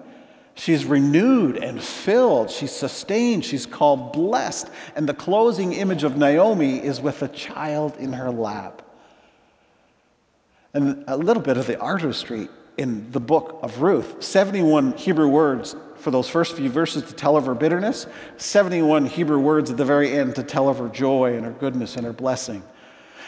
She's 0.56 0.86
renewed 0.86 1.58
and 1.58 1.82
filled. 1.82 2.50
She's 2.50 2.72
sustained. 2.72 3.44
She's 3.44 3.66
called 3.66 4.14
blessed. 4.14 4.70
And 4.96 5.08
the 5.08 5.14
closing 5.14 5.74
image 5.74 6.04
of 6.04 6.18
Naomi 6.18 6.78
is 6.82 7.02
with 7.02 7.22
a 7.22 7.28
child 7.28 7.98
in 7.98 8.14
her 8.14 8.32
lap. 8.32 8.82
And 10.74 11.04
a 11.08 11.18
little 11.18 11.44
bit 11.44 11.58
of 11.58 11.68
the 11.68 11.80
artistry 11.80 12.48
in 12.78 13.12
the 13.12 13.20
book 13.20 13.60
of 13.62 13.82
Ruth 13.82 14.22
71 14.24 14.94
Hebrew 14.98 15.28
words 15.28 15.76
for 15.96 16.12
those 16.12 16.30
first 16.30 16.56
few 16.56 16.70
verses 16.70 17.04
to 17.04 17.14
tell 17.14 17.38
of 17.38 17.46
her 17.46 17.56
bitterness, 17.56 18.08
71 18.38 19.06
Hebrew 19.06 19.40
words 19.40 19.72
at 19.72 19.78
the 19.78 19.86
very 19.86 20.12
end 20.12 20.36
to 20.36 20.44
tell 20.44 20.68
of 20.68 20.78
her 20.80 20.90
joy 20.90 21.36
and 21.36 21.46
her 21.46 21.52
goodness 21.52 21.96
and 21.96 22.06
her 22.06 22.14
blessing. 22.14 22.64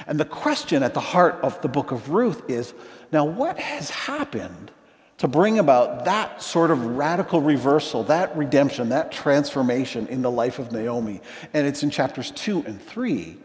And 0.05 0.19
the 0.19 0.25
question 0.25 0.83
at 0.83 0.93
the 0.93 0.99
heart 0.99 1.39
of 1.41 1.59
the 1.61 1.67
book 1.67 1.91
of 1.91 2.09
Ruth 2.09 2.49
is 2.49 2.73
now, 3.11 3.25
what 3.25 3.57
has 3.57 3.89
happened 3.89 4.71
to 5.17 5.27
bring 5.27 5.59
about 5.59 6.05
that 6.05 6.43
sort 6.43 6.69
of 6.71 6.83
radical 6.85 7.41
reversal, 7.41 8.03
that 8.03 8.35
redemption, 8.35 8.89
that 8.89 9.11
transformation 9.11 10.07
in 10.07 10.21
the 10.21 10.31
life 10.31 10.59
of 10.59 10.71
Naomi? 10.71 11.21
And 11.53 11.65
it's 11.65 11.83
in 11.83 11.89
chapters 11.89 12.31
two 12.31 12.63
and 12.67 12.81
three 12.81 13.37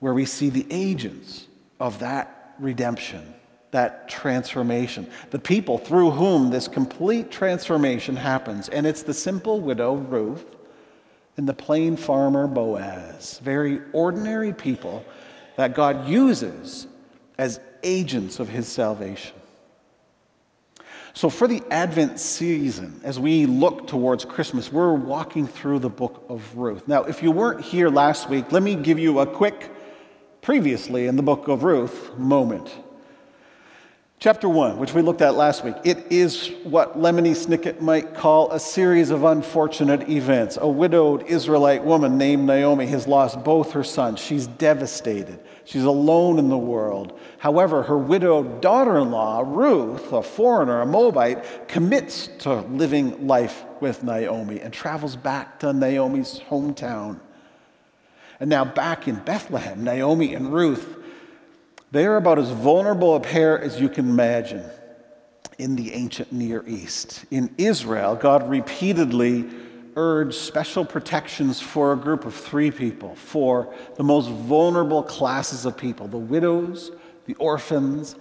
where 0.00 0.12
we 0.12 0.24
see 0.24 0.50
the 0.50 0.66
agents 0.70 1.46
of 1.78 2.00
that 2.00 2.54
redemption 2.58 3.34
that 3.72 4.06
transformation. 4.08 5.10
The 5.30 5.38
people 5.38 5.78
through 5.78 6.12
whom 6.12 6.50
this 6.50 6.68
complete 6.68 7.30
transformation 7.30 8.14
happens. 8.14 8.68
And 8.68 8.86
it's 8.86 9.02
the 9.02 9.14
simple 9.14 9.60
widow, 9.60 9.94
Ruth, 9.94 10.44
and 11.36 11.48
the 11.48 11.54
plain 11.54 11.96
farmer, 11.96 12.46
Boaz. 12.46 13.40
Very 13.42 13.80
ordinary 13.92 14.52
people 14.52 15.04
that 15.56 15.74
God 15.74 16.08
uses 16.08 16.86
as 17.38 17.60
agents 17.82 18.40
of 18.40 18.48
his 18.48 18.68
salvation. 18.68 19.34
So, 21.14 21.28
for 21.28 21.46
the 21.46 21.62
Advent 21.70 22.18
season, 22.18 23.00
as 23.04 23.20
we 23.20 23.44
look 23.44 23.86
towards 23.86 24.24
Christmas, 24.24 24.72
we're 24.72 24.94
walking 24.94 25.46
through 25.46 25.80
the 25.80 25.90
book 25.90 26.24
of 26.30 26.56
Ruth. 26.56 26.88
Now, 26.88 27.04
if 27.04 27.22
you 27.22 27.30
weren't 27.30 27.60
here 27.60 27.90
last 27.90 28.30
week, 28.30 28.50
let 28.50 28.62
me 28.62 28.74
give 28.74 28.98
you 28.98 29.18
a 29.18 29.26
quick 29.26 29.70
previously 30.40 31.06
in 31.06 31.16
the 31.16 31.22
book 31.22 31.48
of 31.48 31.64
Ruth 31.64 32.16
moment. 32.16 32.74
Chapter 34.22 34.48
1, 34.48 34.78
which 34.78 34.94
we 34.94 35.02
looked 35.02 35.20
at 35.20 35.34
last 35.34 35.64
week, 35.64 35.74
it 35.82 36.06
is 36.12 36.52
what 36.62 36.96
Lemony 36.96 37.32
Snicket 37.32 37.80
might 37.80 38.14
call 38.14 38.52
a 38.52 38.60
series 38.60 39.10
of 39.10 39.24
unfortunate 39.24 40.08
events. 40.08 40.56
A 40.60 40.68
widowed 40.68 41.24
Israelite 41.24 41.82
woman 41.82 42.18
named 42.18 42.46
Naomi 42.46 42.86
has 42.86 43.08
lost 43.08 43.42
both 43.42 43.72
her 43.72 43.82
sons. 43.82 44.20
She's 44.20 44.46
devastated. 44.46 45.40
She's 45.64 45.82
alone 45.82 46.38
in 46.38 46.50
the 46.50 46.56
world. 46.56 47.18
However, 47.38 47.82
her 47.82 47.98
widowed 47.98 48.60
daughter 48.60 48.96
in 48.98 49.10
law, 49.10 49.42
Ruth, 49.44 50.12
a 50.12 50.22
foreigner, 50.22 50.82
a 50.82 50.86
Moabite, 50.86 51.66
commits 51.66 52.28
to 52.38 52.60
living 52.60 53.26
life 53.26 53.64
with 53.80 54.04
Naomi 54.04 54.60
and 54.60 54.72
travels 54.72 55.16
back 55.16 55.58
to 55.58 55.72
Naomi's 55.72 56.38
hometown. 56.48 57.18
And 58.38 58.48
now, 58.48 58.64
back 58.64 59.08
in 59.08 59.16
Bethlehem, 59.16 59.82
Naomi 59.82 60.32
and 60.32 60.52
Ruth 60.52 61.01
they 61.92 62.06
are 62.06 62.16
about 62.16 62.38
as 62.38 62.50
vulnerable 62.50 63.14
a 63.14 63.20
pair 63.20 63.60
as 63.60 63.78
you 63.78 63.88
can 63.88 64.08
imagine 64.08 64.64
in 65.58 65.76
the 65.76 65.92
ancient 65.92 66.32
Near 66.32 66.64
East. 66.66 67.26
In 67.30 67.54
Israel, 67.58 68.16
God 68.16 68.48
repeatedly 68.48 69.44
urged 69.94 70.34
special 70.34 70.86
protections 70.86 71.60
for 71.60 71.92
a 71.92 71.96
group 71.96 72.24
of 72.24 72.34
three 72.34 72.70
people, 72.70 73.14
for 73.14 73.74
the 73.96 74.02
most 74.02 74.30
vulnerable 74.30 75.02
classes 75.02 75.66
of 75.66 75.76
people 75.76 76.08
the 76.08 76.16
widows, 76.16 76.92
the 77.26 77.34
orphans, 77.34 78.16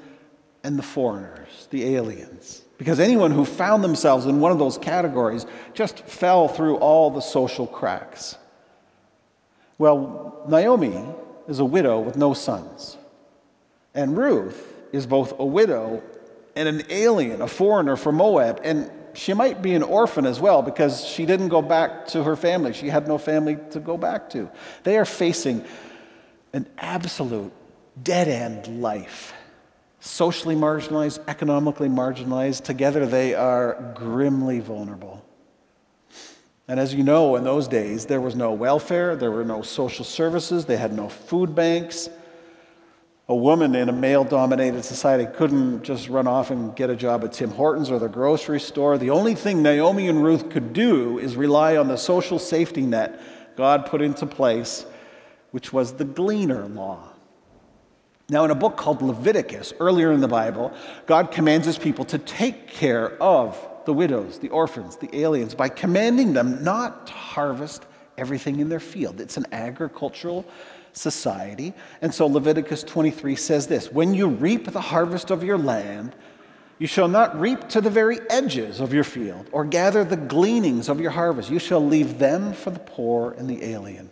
and 0.63 0.77
the 0.77 0.83
foreigners, 0.83 1.67
the 1.71 1.95
aliens. 1.95 2.63
Because 2.77 2.99
anyone 2.99 3.31
who 3.31 3.45
found 3.45 3.83
themselves 3.83 4.25
in 4.25 4.41
one 4.41 4.51
of 4.51 4.59
those 4.59 4.77
categories 4.77 5.45
just 5.73 5.99
fell 5.99 6.49
through 6.49 6.75
all 6.77 7.09
the 7.09 7.21
social 7.21 7.67
cracks. 7.67 8.37
Well, 9.77 10.43
Naomi 10.49 11.05
is 11.47 11.59
a 11.59 11.65
widow 11.65 12.01
with 12.01 12.17
no 12.17 12.33
sons. 12.33 12.97
And 13.93 14.17
Ruth 14.17 14.73
is 14.91 15.05
both 15.05 15.39
a 15.39 15.45
widow 15.45 16.03
and 16.55 16.67
an 16.67 16.83
alien, 16.89 17.41
a 17.41 17.47
foreigner 17.47 17.95
from 17.95 18.15
Moab. 18.15 18.61
And 18.63 18.91
she 19.13 19.33
might 19.33 19.61
be 19.61 19.73
an 19.73 19.83
orphan 19.83 20.25
as 20.25 20.39
well 20.39 20.61
because 20.61 21.05
she 21.05 21.25
didn't 21.25 21.49
go 21.49 21.61
back 21.61 22.07
to 22.07 22.23
her 22.23 22.35
family. 22.35 22.73
She 22.73 22.87
had 22.87 23.07
no 23.07 23.17
family 23.17 23.57
to 23.71 23.79
go 23.79 23.97
back 23.97 24.29
to. 24.31 24.49
They 24.83 24.97
are 24.97 25.05
facing 25.05 25.65
an 26.53 26.67
absolute 26.77 27.51
dead 28.01 28.27
end 28.27 28.81
life. 28.81 29.33
Socially 29.99 30.55
marginalized, 30.55 31.19
economically 31.27 31.89
marginalized. 31.89 32.63
Together 32.63 33.05
they 33.05 33.35
are 33.35 33.93
grimly 33.95 34.59
vulnerable. 34.59 35.23
And 36.67 36.79
as 36.79 36.93
you 36.93 37.03
know, 37.03 37.35
in 37.35 37.43
those 37.43 37.67
days, 37.67 38.05
there 38.05 38.21
was 38.21 38.33
no 38.33 38.53
welfare, 38.53 39.15
there 39.17 39.31
were 39.31 39.43
no 39.43 39.61
social 39.61 40.05
services, 40.05 40.65
they 40.65 40.77
had 40.77 40.93
no 40.93 41.09
food 41.09 41.53
banks 41.53 42.09
a 43.27 43.35
woman 43.35 43.75
in 43.75 43.87
a 43.87 43.93
male 43.93 44.23
dominated 44.23 44.83
society 44.83 45.25
couldn't 45.37 45.83
just 45.83 46.09
run 46.09 46.27
off 46.27 46.51
and 46.51 46.75
get 46.75 46.89
a 46.89 46.95
job 46.95 47.23
at 47.23 47.33
Tim 47.33 47.51
Hortons 47.51 47.89
or 47.89 47.99
the 47.99 48.09
grocery 48.09 48.59
store. 48.59 48.97
The 48.97 49.11
only 49.11 49.35
thing 49.35 49.61
Naomi 49.61 50.09
and 50.09 50.23
Ruth 50.23 50.49
could 50.49 50.73
do 50.73 51.17
is 51.19 51.35
rely 51.35 51.77
on 51.77 51.87
the 51.87 51.97
social 51.97 52.39
safety 52.39 52.81
net 52.81 53.19
God 53.55 53.85
put 53.85 54.01
into 54.01 54.25
place, 54.25 54.85
which 55.51 55.71
was 55.71 55.93
the 55.93 56.05
gleaner 56.05 56.65
law. 56.67 57.09
Now, 58.29 58.45
in 58.45 58.51
a 58.51 58.55
book 58.55 58.77
called 58.77 59.01
Leviticus, 59.01 59.73
earlier 59.79 60.11
in 60.11 60.21
the 60.21 60.27
Bible, 60.27 60.73
God 61.05 61.31
commands 61.31 61.65
his 61.65 61.77
people 61.77 62.05
to 62.05 62.17
take 62.17 62.67
care 62.67 63.21
of 63.21 63.57
the 63.85 63.93
widows, 63.93 64.39
the 64.39 64.49
orphans, 64.49 64.95
the 64.95 65.13
aliens, 65.17 65.53
by 65.53 65.67
commanding 65.67 66.33
them 66.33 66.63
not 66.63 67.07
to 67.07 67.13
harvest 67.13 67.85
everything 68.17 68.59
in 68.59 68.69
their 68.69 68.79
field. 68.79 69.19
It's 69.19 69.37
an 69.37 69.47
agricultural 69.51 70.45
society. 70.93 71.73
And 72.01 72.13
so 72.13 72.27
Leviticus 72.27 72.83
23 72.83 73.35
says 73.35 73.67
this 73.67 73.91
When 73.91 74.13
you 74.13 74.27
reap 74.27 74.71
the 74.71 74.81
harvest 74.81 75.31
of 75.31 75.43
your 75.43 75.57
land, 75.57 76.15
you 76.79 76.87
shall 76.87 77.07
not 77.07 77.39
reap 77.39 77.69
to 77.69 77.81
the 77.81 77.91
very 77.91 78.19
edges 78.29 78.79
of 78.79 78.93
your 78.93 79.03
field, 79.03 79.47
or 79.51 79.65
gather 79.65 80.03
the 80.03 80.17
gleanings 80.17 80.89
of 80.89 80.99
your 80.99 81.11
harvest. 81.11 81.49
You 81.49 81.59
shall 81.59 81.85
leave 81.85 82.17
them 82.17 82.53
for 82.53 82.71
the 82.71 82.79
poor 82.79 83.33
and 83.33 83.47
the 83.49 83.63
alien. 83.63 84.09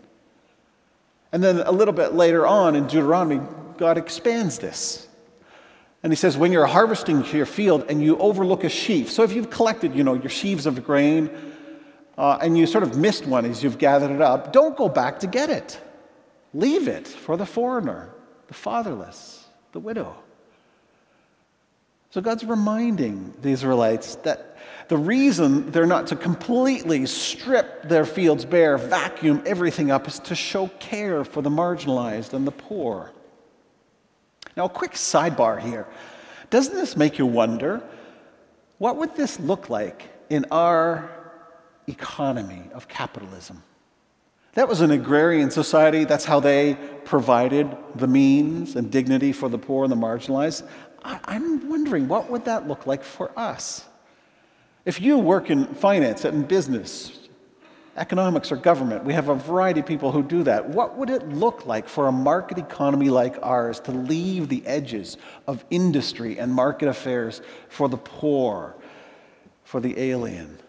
And 1.31 1.43
then 1.43 1.59
a 1.59 1.71
little 1.71 1.93
bit 1.93 2.13
later 2.13 2.45
on 2.45 2.75
in 2.75 2.83
Deuteronomy, 2.87 3.41
God 3.77 3.97
expands 3.97 4.59
this. 4.59 5.07
And 6.01 6.11
he 6.11 6.15
says, 6.15 6.37
when 6.37 6.51
you're 6.51 6.65
harvesting 6.65 7.25
your 7.25 7.45
field 7.45 7.85
and 7.89 8.01
you 8.03 8.17
overlook 8.17 8.63
a 8.63 8.69
sheaf, 8.69 9.11
so 9.11 9.23
if 9.23 9.33
you've 9.33 9.49
collected, 9.49 9.95
you 9.95 10.03
know, 10.03 10.13
your 10.13 10.29
sheaves 10.29 10.65
of 10.65 10.83
grain, 10.85 11.29
uh, 12.17 12.37
and 12.41 12.57
you 12.57 12.65
sort 12.67 12.83
of 12.83 12.97
missed 12.97 13.25
one 13.25 13.45
as 13.45 13.63
you've 13.63 13.77
gathered 13.77 14.11
it 14.11 14.21
up, 14.21 14.53
don't 14.53 14.77
go 14.77 14.87
back 14.87 15.19
to 15.19 15.27
get 15.27 15.49
it. 15.49 15.79
Leave 16.53 16.87
it 16.87 17.07
for 17.07 17.37
the 17.37 17.45
foreigner, 17.45 18.09
the 18.47 18.53
fatherless, 18.53 19.47
the 19.71 19.79
widow. 19.79 20.15
So 22.11 22.21
God's 22.21 22.43
reminding 22.43 23.35
the 23.41 23.49
Israelites 23.49 24.15
that 24.17 24.57
the 24.87 24.97
reason 24.97 25.69
they're 25.71 25.85
not 25.85 26.07
to 26.07 26.15
completely 26.15 27.05
strip 27.05 27.87
their 27.87 28.05
fields 28.05 28.45
bare, 28.45 28.79
vacuum 28.79 29.43
everything 29.45 29.91
up, 29.91 30.07
is 30.07 30.17
to 30.19 30.33
show 30.33 30.67
care 30.79 31.23
for 31.23 31.43
the 31.43 31.51
marginalized 31.51 32.33
and 32.33 32.47
the 32.47 32.51
poor. 32.51 33.11
Now, 34.57 34.65
a 34.65 34.69
quick 34.69 34.93
sidebar 34.93 35.59
here. 35.59 35.87
Doesn't 36.49 36.73
this 36.73 36.97
make 36.97 37.19
you 37.19 37.27
wonder 37.27 37.83
what 38.79 38.97
would 38.97 39.15
this 39.15 39.39
look 39.39 39.69
like 39.69 40.09
in 40.29 40.45
our 40.49 41.11
economy 41.87 42.63
of 42.73 42.87
capitalism? 42.87 43.61
That 44.59 44.67
was 44.67 44.81
an 44.81 44.91
agrarian 44.91 45.51
society. 45.51 46.03
That's 46.03 46.25
how 46.25 46.41
they 46.41 46.77
provided 47.05 47.77
the 47.95 48.07
means 48.07 48.75
and 48.75 48.91
dignity 48.91 49.31
for 49.31 49.47
the 49.47 49.57
poor 49.57 49.85
and 49.85 49.91
the 49.91 49.95
marginalized. 49.95 50.67
I, 51.01 51.37
am 51.37 51.69
wondering, 51.69 52.09
what 52.09 52.29
would 52.29 52.43
that 52.43 52.67
look 52.67 52.85
like 52.85 53.01
for 53.01 53.31
us? 53.39 53.85
If 54.83 54.99
you 54.99 55.17
work 55.17 55.49
in 55.49 55.65
finance 55.75 56.25
and 56.25 56.45
business, 56.45 57.29
economics 57.95 58.51
or 58.51 58.57
government, 58.57 59.05
we 59.05 59.13
have 59.13 59.29
a 59.29 59.35
variety 59.35 59.79
of 59.79 59.85
people 59.85 60.11
who 60.11 60.21
do 60.21 60.43
that. 60.43 60.67
What 60.67 60.97
would 60.97 61.09
it 61.09 61.29
look 61.29 61.65
like 61.65 61.87
for 61.87 62.07
a 62.07 62.11
market 62.11 62.57
economy 62.57 63.09
like 63.09 63.37
ours 63.41 63.79
to 63.79 63.93
leave 63.93 64.49
the 64.49 64.61
edges 64.67 65.15
of 65.47 65.63
industry 65.69 66.37
and 66.37 66.53
market 66.53 66.89
affairs 66.89 67.41
for 67.69 67.87
the 67.87 67.95
poor, 67.95 68.75
for 69.63 69.79
the 69.79 69.97
alien? 69.97 70.59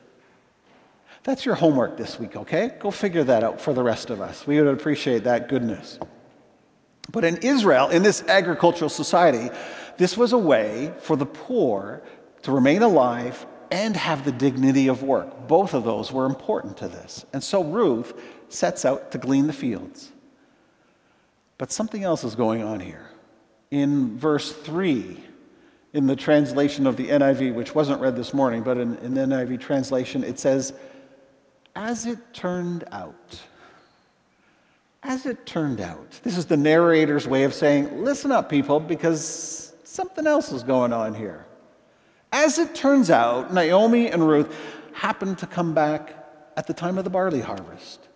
That's 1.30 1.46
your 1.46 1.54
homework 1.54 1.96
this 1.96 2.18
week, 2.18 2.34
okay? 2.34 2.72
Go 2.80 2.90
figure 2.90 3.22
that 3.22 3.44
out 3.44 3.60
for 3.60 3.72
the 3.72 3.84
rest 3.84 4.10
of 4.10 4.20
us. 4.20 4.48
We 4.48 4.60
would 4.60 4.66
appreciate 4.66 5.22
that 5.22 5.48
goodness. 5.48 5.96
But 7.12 7.22
in 7.22 7.36
Israel, 7.36 7.88
in 7.88 8.02
this 8.02 8.24
agricultural 8.24 8.88
society, 8.88 9.48
this 9.96 10.16
was 10.16 10.32
a 10.32 10.38
way 10.38 10.92
for 10.98 11.14
the 11.14 11.26
poor 11.26 12.02
to 12.42 12.50
remain 12.50 12.82
alive 12.82 13.46
and 13.70 13.96
have 13.96 14.24
the 14.24 14.32
dignity 14.32 14.88
of 14.88 15.04
work. 15.04 15.46
Both 15.46 15.72
of 15.72 15.84
those 15.84 16.10
were 16.10 16.26
important 16.26 16.76
to 16.78 16.88
this. 16.88 17.24
And 17.32 17.44
so 17.44 17.62
Ruth 17.62 18.12
sets 18.48 18.84
out 18.84 19.12
to 19.12 19.18
glean 19.18 19.46
the 19.46 19.52
fields. 19.52 20.10
But 21.58 21.70
something 21.70 22.02
else 22.02 22.24
is 22.24 22.34
going 22.34 22.64
on 22.64 22.80
here. 22.80 23.08
In 23.70 24.18
verse 24.18 24.50
3, 24.50 25.16
in 25.92 26.08
the 26.08 26.16
translation 26.16 26.88
of 26.88 26.96
the 26.96 27.06
NIV, 27.06 27.54
which 27.54 27.72
wasn't 27.72 28.00
read 28.00 28.16
this 28.16 28.34
morning, 28.34 28.64
but 28.64 28.78
in, 28.78 28.96
in 28.96 29.14
the 29.14 29.20
NIV 29.20 29.60
translation, 29.60 30.24
it 30.24 30.40
says, 30.40 30.72
as 31.74 32.06
it 32.06 32.18
turned 32.32 32.84
out, 32.92 33.40
as 35.02 35.26
it 35.26 35.46
turned 35.46 35.80
out, 35.80 36.20
this 36.22 36.36
is 36.36 36.46
the 36.46 36.56
narrator's 36.56 37.26
way 37.26 37.44
of 37.44 37.54
saying, 37.54 38.04
listen 38.04 38.30
up, 38.30 38.50
people, 38.50 38.80
because 38.80 39.72
something 39.84 40.26
else 40.26 40.52
is 40.52 40.62
going 40.62 40.92
on 40.92 41.14
here. 41.14 41.46
As 42.32 42.58
it 42.58 42.74
turns 42.74 43.10
out, 43.10 43.52
Naomi 43.52 44.10
and 44.10 44.26
Ruth 44.26 44.54
happened 44.92 45.38
to 45.38 45.46
come 45.46 45.74
back 45.74 46.14
at 46.56 46.66
the 46.66 46.74
time 46.74 46.98
of 46.98 47.04
the 47.04 47.10
barley 47.10 47.40
harvest. 47.40 48.08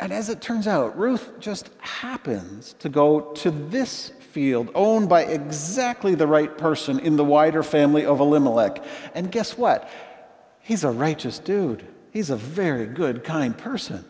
And 0.00 0.12
as 0.12 0.28
it 0.28 0.40
turns 0.40 0.66
out, 0.66 0.98
Ruth 0.98 1.38
just 1.40 1.70
happens 1.78 2.74
to 2.80 2.88
go 2.88 3.32
to 3.34 3.50
this 3.50 4.10
field 4.30 4.70
owned 4.74 5.08
by 5.08 5.22
exactly 5.22 6.14
the 6.14 6.26
right 6.26 6.56
person 6.58 6.98
in 6.98 7.16
the 7.16 7.24
wider 7.24 7.62
family 7.62 8.04
of 8.04 8.20
Elimelech. 8.20 8.84
And 9.14 9.32
guess 9.32 9.56
what? 9.56 9.88
He's 10.60 10.84
a 10.84 10.90
righteous 10.90 11.38
dude. 11.38 11.86
He's 12.16 12.30
a 12.30 12.36
very 12.36 12.86
good, 12.86 13.24
kind 13.24 13.54
person. 13.54 14.02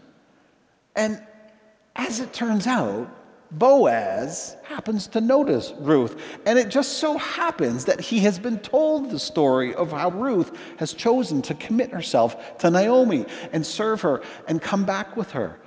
And 0.95 1.21
as 1.97 2.21
it 2.21 2.33
turns 2.33 2.69
out, 2.69 3.11
Boaz 3.51 4.57
happens 4.63 5.09
to 5.09 5.21
notice 5.21 5.73
Ruth. 5.81 6.17
And 6.47 6.57
it 6.57 6.69
just 6.69 6.99
so 6.99 7.19
happens 7.19 7.87
that 7.87 8.01
he 8.01 8.21
has 8.21 8.39
been 8.39 8.61
told 8.61 9.11
the 9.11 9.19
story 9.19 9.75
of 9.75 9.91
how 9.91 10.11
Ruth 10.11 10.57
has 10.77 10.93
chosen 10.93 11.43
to 11.43 11.55
commit 11.55 11.91
herself 11.91 12.59
to 12.59 12.71
Naomi 12.71 13.27
and 13.51 13.67
serve 13.67 14.03
her 14.03 14.23
and 14.47 14.63
come 14.63 14.85
back 14.85 15.17
with 15.17 15.33
her. 15.33 15.59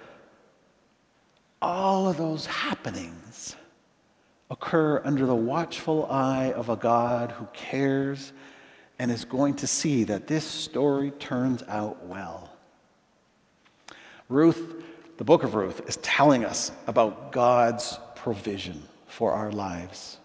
All 1.62 2.08
of 2.08 2.16
those 2.16 2.46
happenings 2.46 3.58
occur 4.50 5.02
under 5.04 5.26
the 5.26 5.36
watchful 5.36 6.06
eye 6.06 6.54
of 6.54 6.70
a 6.70 6.78
God 6.78 7.34
who 7.34 7.50
cares 7.52 8.32
and 9.00 9.10
is 9.10 9.24
going 9.24 9.56
to 9.56 9.68
see 9.68 10.04
that 10.04 10.28
this 10.28 10.46
story 10.46 11.12
turns 11.12 11.64
out 11.64 12.06
well. 12.06 12.52
Ruth, 14.28 14.84
the 15.18 15.24
book 15.24 15.44
of 15.44 15.56
Ruth, 15.56 15.88
is 15.88 15.98
telling 15.98 16.46
us 16.46 16.72
about 16.86 17.32
God's 17.32 17.98
provision 18.16 18.84
for 19.08 19.32
our 19.32 19.52
lives, 19.52 20.18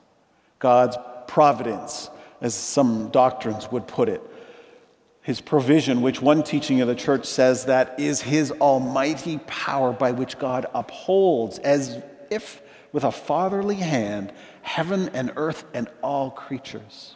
God's 0.58 0.98
providence, 1.28 2.10
as 2.40 2.54
some 2.54 3.10
doctrines 3.10 3.70
would 3.70 3.86
put 3.86 4.08
it. 4.08 4.20
His 5.22 5.40
provision, 5.40 6.02
which 6.02 6.20
one 6.20 6.42
teaching 6.42 6.82
of 6.82 6.88
the 6.88 6.94
church 6.94 7.24
says 7.24 7.64
that 7.64 7.98
is 7.98 8.20
his 8.20 8.50
almighty 8.50 9.38
power 9.46 9.92
by 9.92 10.10
which 10.10 10.38
God 10.38 10.66
upholds, 10.74 11.58
as 11.60 12.02
if 12.30 12.60
with 12.92 13.04
a 13.04 13.12
fatherly 13.12 13.76
hand, 13.76 14.32
heaven 14.60 15.08
and 15.14 15.32
earth 15.36 15.64
and 15.72 15.88
all 16.02 16.30
creatures. 16.30 17.13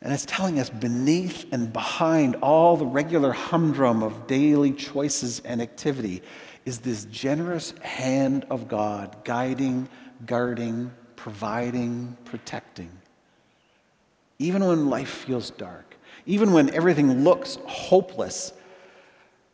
And 0.00 0.12
it's 0.12 0.26
telling 0.26 0.60
us 0.60 0.70
beneath 0.70 1.46
and 1.52 1.72
behind 1.72 2.36
all 2.36 2.76
the 2.76 2.86
regular 2.86 3.32
humdrum 3.32 4.02
of 4.02 4.26
daily 4.26 4.72
choices 4.72 5.40
and 5.44 5.60
activity 5.60 6.22
is 6.64 6.78
this 6.78 7.04
generous 7.06 7.72
hand 7.80 8.46
of 8.50 8.68
God 8.68 9.16
guiding, 9.24 9.88
guarding, 10.24 10.92
providing, 11.16 12.16
protecting. 12.24 12.90
Even 14.38 14.64
when 14.64 14.88
life 14.88 15.08
feels 15.08 15.50
dark, 15.50 15.96
even 16.26 16.52
when 16.52 16.70
everything 16.70 17.24
looks 17.24 17.58
hopeless, 17.66 18.52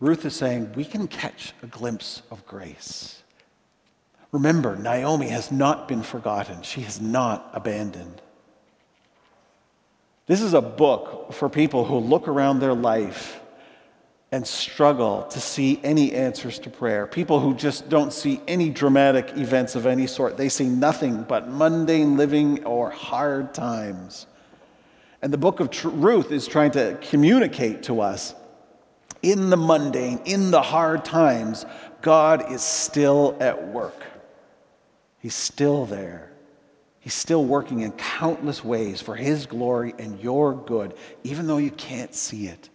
Ruth 0.01 0.27
is 0.27 0.35
saying 0.35 0.73
we 0.75 0.85
can 0.85 1.09
catch 1.09 1.55
a 1.63 1.67
glimpse 1.67 2.21
of 2.31 2.45
grace. 2.45 3.23
Remember, 4.33 4.77
Naomi 4.77 5.29
has 5.29 5.51
not 5.51 5.89
been 5.89 6.03
forgotten, 6.03 6.61
she 6.63 6.83
has 6.83 7.01
not 7.01 7.49
abandoned. 7.55 8.21
This 10.27 10.41
is 10.41 10.55
a 10.55 10.63
book 10.63 11.33
for 11.33 11.49
people 11.49 11.85
who 11.85 11.99
look 11.99 12.29
around 12.29 12.61
their 12.61 12.75
life 12.75 13.41
and 14.33 14.47
struggle 14.47 15.25
to 15.31 15.41
see 15.41 15.79
any 15.85 16.13
answers 16.13 16.59
to 16.61 16.71
prayer. 16.71 17.07
People 17.07 17.39
who 17.41 17.55
just 17.55 17.89
don't 17.89 18.13
see 18.13 18.41
any 18.49 18.71
dramatic 18.71 19.37
events 19.37 19.77
of 19.77 19.87
any 19.87 20.07
sort. 20.07 20.37
They 20.37 20.49
see 20.49 20.67
nothing 20.67 21.23
but 21.23 21.49
mundane 21.49 22.17
living 22.17 22.65
or 22.65 22.91
hard 22.91 23.55
times. 23.55 24.27
And 25.23 25.33
the 25.33 25.39
book 25.39 25.61
of 25.61 25.71
Ruth 25.85 26.33
is 26.33 26.49
trying 26.49 26.73
to 26.73 26.99
communicate 27.01 27.85
to 27.85 28.01
us 28.01 28.35
in 29.23 29.51
the 29.51 29.57
mundane, 29.57 30.21
in 30.25 30.51
the 30.51 30.61
hard 30.63 31.05
times, 31.05 31.65
God 32.03 32.53
is 32.53 32.61
still 32.61 33.37
at 33.41 33.69
work. 33.69 34.05
He's 35.19 35.35
still 35.35 35.87
there. 35.87 36.34
He's 37.05 37.13
still 37.13 37.45
working 37.45 37.81
in 37.81 37.93
countless 37.93 38.65
ways 38.65 39.03
for 39.03 39.15
His 39.15 39.45
glory 39.45 39.95
and 39.99 40.19
your 40.21 40.55
good, 40.55 40.95
even 41.23 41.47
though 41.47 41.59
you 41.59 41.71
can't 41.71 42.15
see 42.15 42.47
it. 42.47 42.71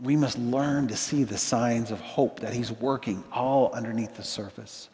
We 0.00 0.14
must 0.14 0.38
learn 0.38 0.86
to 0.86 0.96
see 0.96 1.24
the 1.24 1.38
signs 1.38 1.90
of 1.90 2.00
hope 2.00 2.38
that 2.38 2.54
He's 2.54 2.70
working 2.70 3.24
all 3.32 3.72
underneath 3.72 4.14
the 4.14 4.22
surface. 4.22 4.90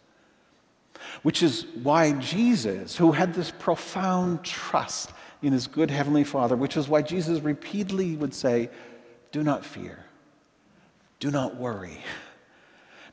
Which 1.25 1.43
is 1.43 1.67
why 1.83 2.13
Jesus, 2.13 2.97
who 2.97 3.13
had 3.13 3.35
this 3.35 3.51
profound 3.51 4.43
trust 4.43 5.11
in 5.43 5.53
His 5.53 5.67
good 5.67 5.91
Heavenly 5.91 6.25
Father, 6.25 6.57
which 6.57 6.79
is 6.79 6.89
why 6.89 7.03
Jesus 7.03 7.41
repeatedly 7.41 8.17
would 8.17 8.33
say, 8.33 8.71
Do 9.31 9.43
not 9.43 9.63
fear, 9.63 10.07
do 11.21 11.31
not 11.31 11.57
worry 11.57 11.99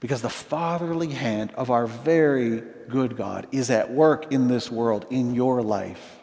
because 0.02 0.22
the 0.22 0.30
fatherly 0.30 1.08
hand 1.08 1.54
of 1.54 1.70
our 1.70 1.88
very 1.88 2.64
good 2.90 3.16
God 3.16 3.48
is 3.52 3.70
at 3.70 3.90
work 3.90 4.34
in 4.34 4.48
this 4.48 4.70
world, 4.70 5.06
in 5.12 5.34
your 5.34 5.62
life. 5.62 6.20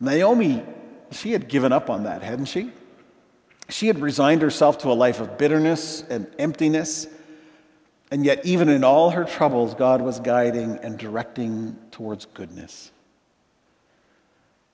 Naomi, 0.00 0.62
she 1.12 1.32
had 1.32 1.48
given 1.48 1.72
up 1.72 1.88
on 1.88 2.02
that, 2.02 2.22
hadn't 2.22 2.46
she? 2.46 2.72
She 3.68 3.86
had 3.86 4.00
resigned 4.00 4.42
herself 4.42 4.78
to 4.78 4.88
a 4.88 4.94
life 4.94 5.20
of 5.20 5.38
bitterness 5.38 6.02
and 6.10 6.26
emptiness. 6.38 7.06
And 8.10 8.24
yet, 8.24 8.44
even 8.44 8.68
in 8.68 8.82
all 8.82 9.10
her 9.10 9.24
troubles, 9.24 9.74
God 9.74 10.02
was 10.02 10.18
guiding 10.18 10.78
and 10.78 10.98
directing 10.98 11.76
towards 11.92 12.24
goodness. 12.26 12.90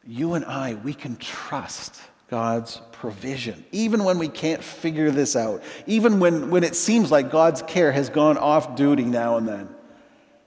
You 0.07 0.35
and 0.35 0.45
I, 0.47 0.75
we 0.77 0.95
can 0.95 1.17
trust 1.17 2.01
God's 2.35 2.81
provision. 2.91 3.65
Even 3.71 4.03
when 4.03 4.19
we 4.19 4.27
can't 4.27 4.61
figure 4.61 5.13
this 5.13 5.37
out, 5.37 5.63
even 5.87 6.19
when, 6.19 6.51
when 6.51 6.65
it 6.65 6.75
seems 6.75 7.13
like 7.13 7.31
God's 7.31 7.63
care 7.63 7.93
has 7.93 8.09
gone 8.09 8.37
off 8.39 8.75
duty 8.75 9.05
now 9.05 9.37
and 9.37 9.47
then, 9.47 9.69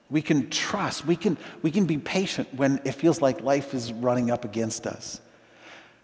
we 0.10 0.22
can 0.22 0.50
trust, 0.50 1.06
we 1.06 1.16
can, 1.16 1.38
we 1.62 1.72
can 1.72 1.86
be 1.86 1.98
patient 1.98 2.54
when 2.54 2.82
it 2.84 2.92
feels 2.92 3.22
like 3.22 3.40
life 3.40 3.74
is 3.74 3.94
running 3.94 4.32
up 4.32 4.44
against 4.44 4.86
us. 4.86 5.22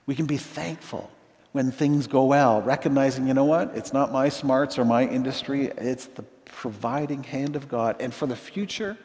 We 0.05 0.15
can 0.15 0.25
be 0.25 0.37
thankful 0.37 1.11
when 1.51 1.69
things 1.69 2.07
go 2.07 2.23
well, 2.27 2.61
recognizing, 2.61 3.27
you 3.27 3.33
know 3.33 3.43
what, 3.43 3.75
it's 3.75 3.91
not 3.91 4.13
my 4.13 4.29
smarts 4.29 4.79
or 4.79 4.85
my 4.85 5.05
industry, 5.05 5.65
it's 5.65 6.05
the 6.05 6.23
providing 6.45 7.23
hand 7.25 7.57
of 7.57 7.67
God. 7.67 7.97
And 7.99 8.13
for 8.13 8.25
the 8.25 8.37
future, 8.37 8.97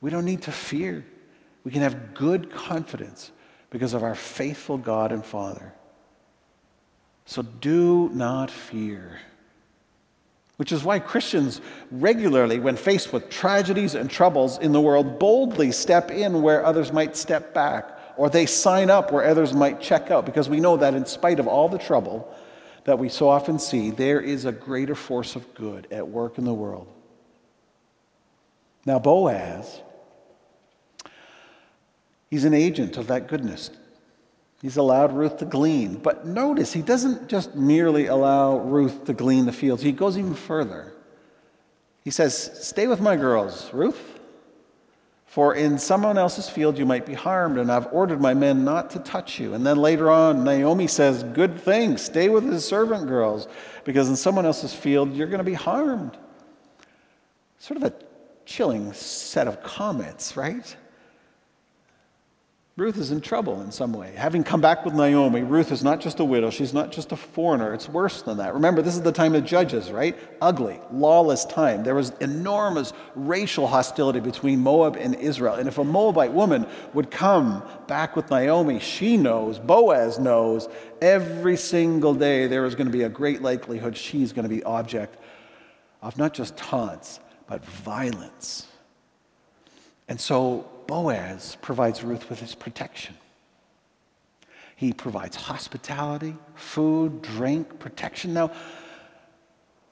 we 0.00 0.10
don't 0.10 0.24
need 0.24 0.42
to 0.42 0.50
fear. 0.50 1.06
We 1.62 1.70
can 1.70 1.82
have 1.82 2.12
good 2.12 2.50
confidence 2.50 3.30
because 3.70 3.94
of 3.94 4.02
our 4.02 4.16
faithful 4.16 4.78
God 4.78 5.12
and 5.12 5.24
Father. 5.24 5.72
So 7.32 7.40
do 7.40 8.10
not 8.12 8.50
fear. 8.50 9.18
Which 10.58 10.70
is 10.70 10.84
why 10.84 10.98
Christians 10.98 11.62
regularly, 11.90 12.60
when 12.60 12.76
faced 12.76 13.10
with 13.10 13.30
tragedies 13.30 13.94
and 13.94 14.10
troubles 14.10 14.58
in 14.58 14.72
the 14.72 14.82
world, 14.82 15.18
boldly 15.18 15.72
step 15.72 16.10
in 16.10 16.42
where 16.42 16.62
others 16.62 16.92
might 16.92 17.16
step 17.16 17.54
back, 17.54 17.88
or 18.18 18.28
they 18.28 18.44
sign 18.44 18.90
up 18.90 19.12
where 19.12 19.24
others 19.24 19.54
might 19.54 19.80
check 19.80 20.10
out, 20.10 20.26
because 20.26 20.50
we 20.50 20.60
know 20.60 20.76
that 20.76 20.92
in 20.92 21.06
spite 21.06 21.40
of 21.40 21.48
all 21.48 21.70
the 21.70 21.78
trouble 21.78 22.30
that 22.84 22.98
we 22.98 23.08
so 23.08 23.30
often 23.30 23.58
see, 23.58 23.90
there 23.90 24.20
is 24.20 24.44
a 24.44 24.52
greater 24.52 24.94
force 24.94 25.34
of 25.34 25.54
good 25.54 25.88
at 25.90 26.06
work 26.06 26.36
in 26.36 26.44
the 26.44 26.52
world. 26.52 26.86
Now, 28.84 28.98
Boaz, 28.98 29.80
he's 32.28 32.44
an 32.44 32.52
agent 32.52 32.98
of 32.98 33.06
that 33.06 33.26
goodness 33.26 33.70
He's 34.62 34.76
allowed 34.76 35.12
Ruth 35.12 35.38
to 35.38 35.44
glean. 35.44 35.96
But 35.96 36.24
notice, 36.24 36.72
he 36.72 36.82
doesn't 36.82 37.28
just 37.28 37.56
merely 37.56 38.06
allow 38.06 38.58
Ruth 38.58 39.04
to 39.06 39.12
glean 39.12 39.44
the 39.44 39.52
fields, 39.52 39.82
he 39.82 39.90
goes 39.90 40.16
even 40.16 40.34
further. 40.34 40.92
He 42.04 42.10
says, 42.10 42.50
Stay 42.62 42.86
with 42.86 43.00
my 43.00 43.16
girls, 43.16 43.72
Ruth, 43.74 44.20
for 45.26 45.54
in 45.54 45.78
someone 45.78 46.16
else's 46.16 46.48
field 46.48 46.78
you 46.78 46.86
might 46.86 47.06
be 47.06 47.14
harmed, 47.14 47.58
and 47.58 47.72
I've 47.72 47.92
ordered 47.92 48.20
my 48.20 48.34
men 48.34 48.64
not 48.64 48.90
to 48.90 49.00
touch 49.00 49.40
you. 49.40 49.54
And 49.54 49.66
then 49.66 49.78
later 49.78 50.10
on, 50.10 50.44
Naomi 50.44 50.86
says, 50.86 51.24
Good 51.24 51.60
thing, 51.60 51.96
stay 51.96 52.28
with 52.28 52.44
his 52.44 52.64
servant 52.64 53.08
girls, 53.08 53.48
because 53.84 54.08
in 54.08 54.16
someone 54.16 54.46
else's 54.46 54.74
field 54.74 55.12
you're 55.12 55.26
going 55.26 55.38
to 55.38 55.44
be 55.44 55.54
harmed. 55.54 56.16
Sort 57.58 57.82
of 57.82 57.84
a 57.84 57.94
chilling 58.44 58.92
set 58.92 59.48
of 59.48 59.62
comments, 59.62 60.36
right? 60.36 60.76
Ruth 62.74 62.96
is 62.96 63.10
in 63.10 63.20
trouble 63.20 63.60
in 63.60 63.70
some 63.70 63.92
way. 63.92 64.14
Having 64.16 64.44
come 64.44 64.62
back 64.62 64.82
with 64.82 64.94
Naomi, 64.94 65.42
Ruth 65.42 65.70
is 65.72 65.84
not 65.84 66.00
just 66.00 66.20
a 66.20 66.24
widow, 66.24 66.48
she's 66.48 66.72
not 66.72 66.90
just 66.90 67.12
a 67.12 67.16
foreigner, 67.16 67.74
it's 67.74 67.86
worse 67.86 68.22
than 68.22 68.38
that. 68.38 68.54
Remember, 68.54 68.80
this 68.80 68.94
is 68.94 69.02
the 69.02 69.12
time 69.12 69.34
of 69.34 69.44
Judges, 69.44 69.90
right? 69.90 70.18
Ugly, 70.40 70.80
lawless 70.90 71.44
time. 71.44 71.84
There 71.84 71.94
was 71.94 72.14
enormous 72.20 72.94
racial 73.14 73.66
hostility 73.66 74.20
between 74.20 74.60
Moab 74.60 74.96
and 74.96 75.14
Israel. 75.16 75.56
And 75.56 75.68
if 75.68 75.76
a 75.76 75.84
Moabite 75.84 76.32
woman 76.32 76.66
would 76.94 77.10
come 77.10 77.62
back 77.88 78.16
with 78.16 78.30
Naomi, 78.30 78.78
she 78.78 79.18
knows, 79.18 79.58
Boaz 79.58 80.18
knows, 80.18 80.66
every 81.02 81.58
single 81.58 82.14
day 82.14 82.46
there 82.46 82.64
is 82.64 82.74
going 82.74 82.86
to 82.86 82.92
be 82.92 83.02
a 83.02 83.10
great 83.10 83.42
likelihood 83.42 83.94
she's 83.94 84.32
going 84.32 84.48
to 84.48 84.54
be 84.54 84.62
object 84.62 85.18
of 86.00 86.16
not 86.16 86.32
just 86.32 86.56
taunts, 86.56 87.20
but 87.46 87.62
violence. 87.66 88.66
And 90.08 90.18
so 90.18 90.71
Boaz 90.92 91.56
provides 91.62 92.04
Ruth 92.04 92.28
with 92.28 92.38
his 92.38 92.54
protection. 92.54 93.14
He 94.76 94.92
provides 94.92 95.36
hospitality, 95.36 96.36
food, 96.54 97.22
drink, 97.22 97.78
protection. 97.78 98.34
Now, 98.34 98.50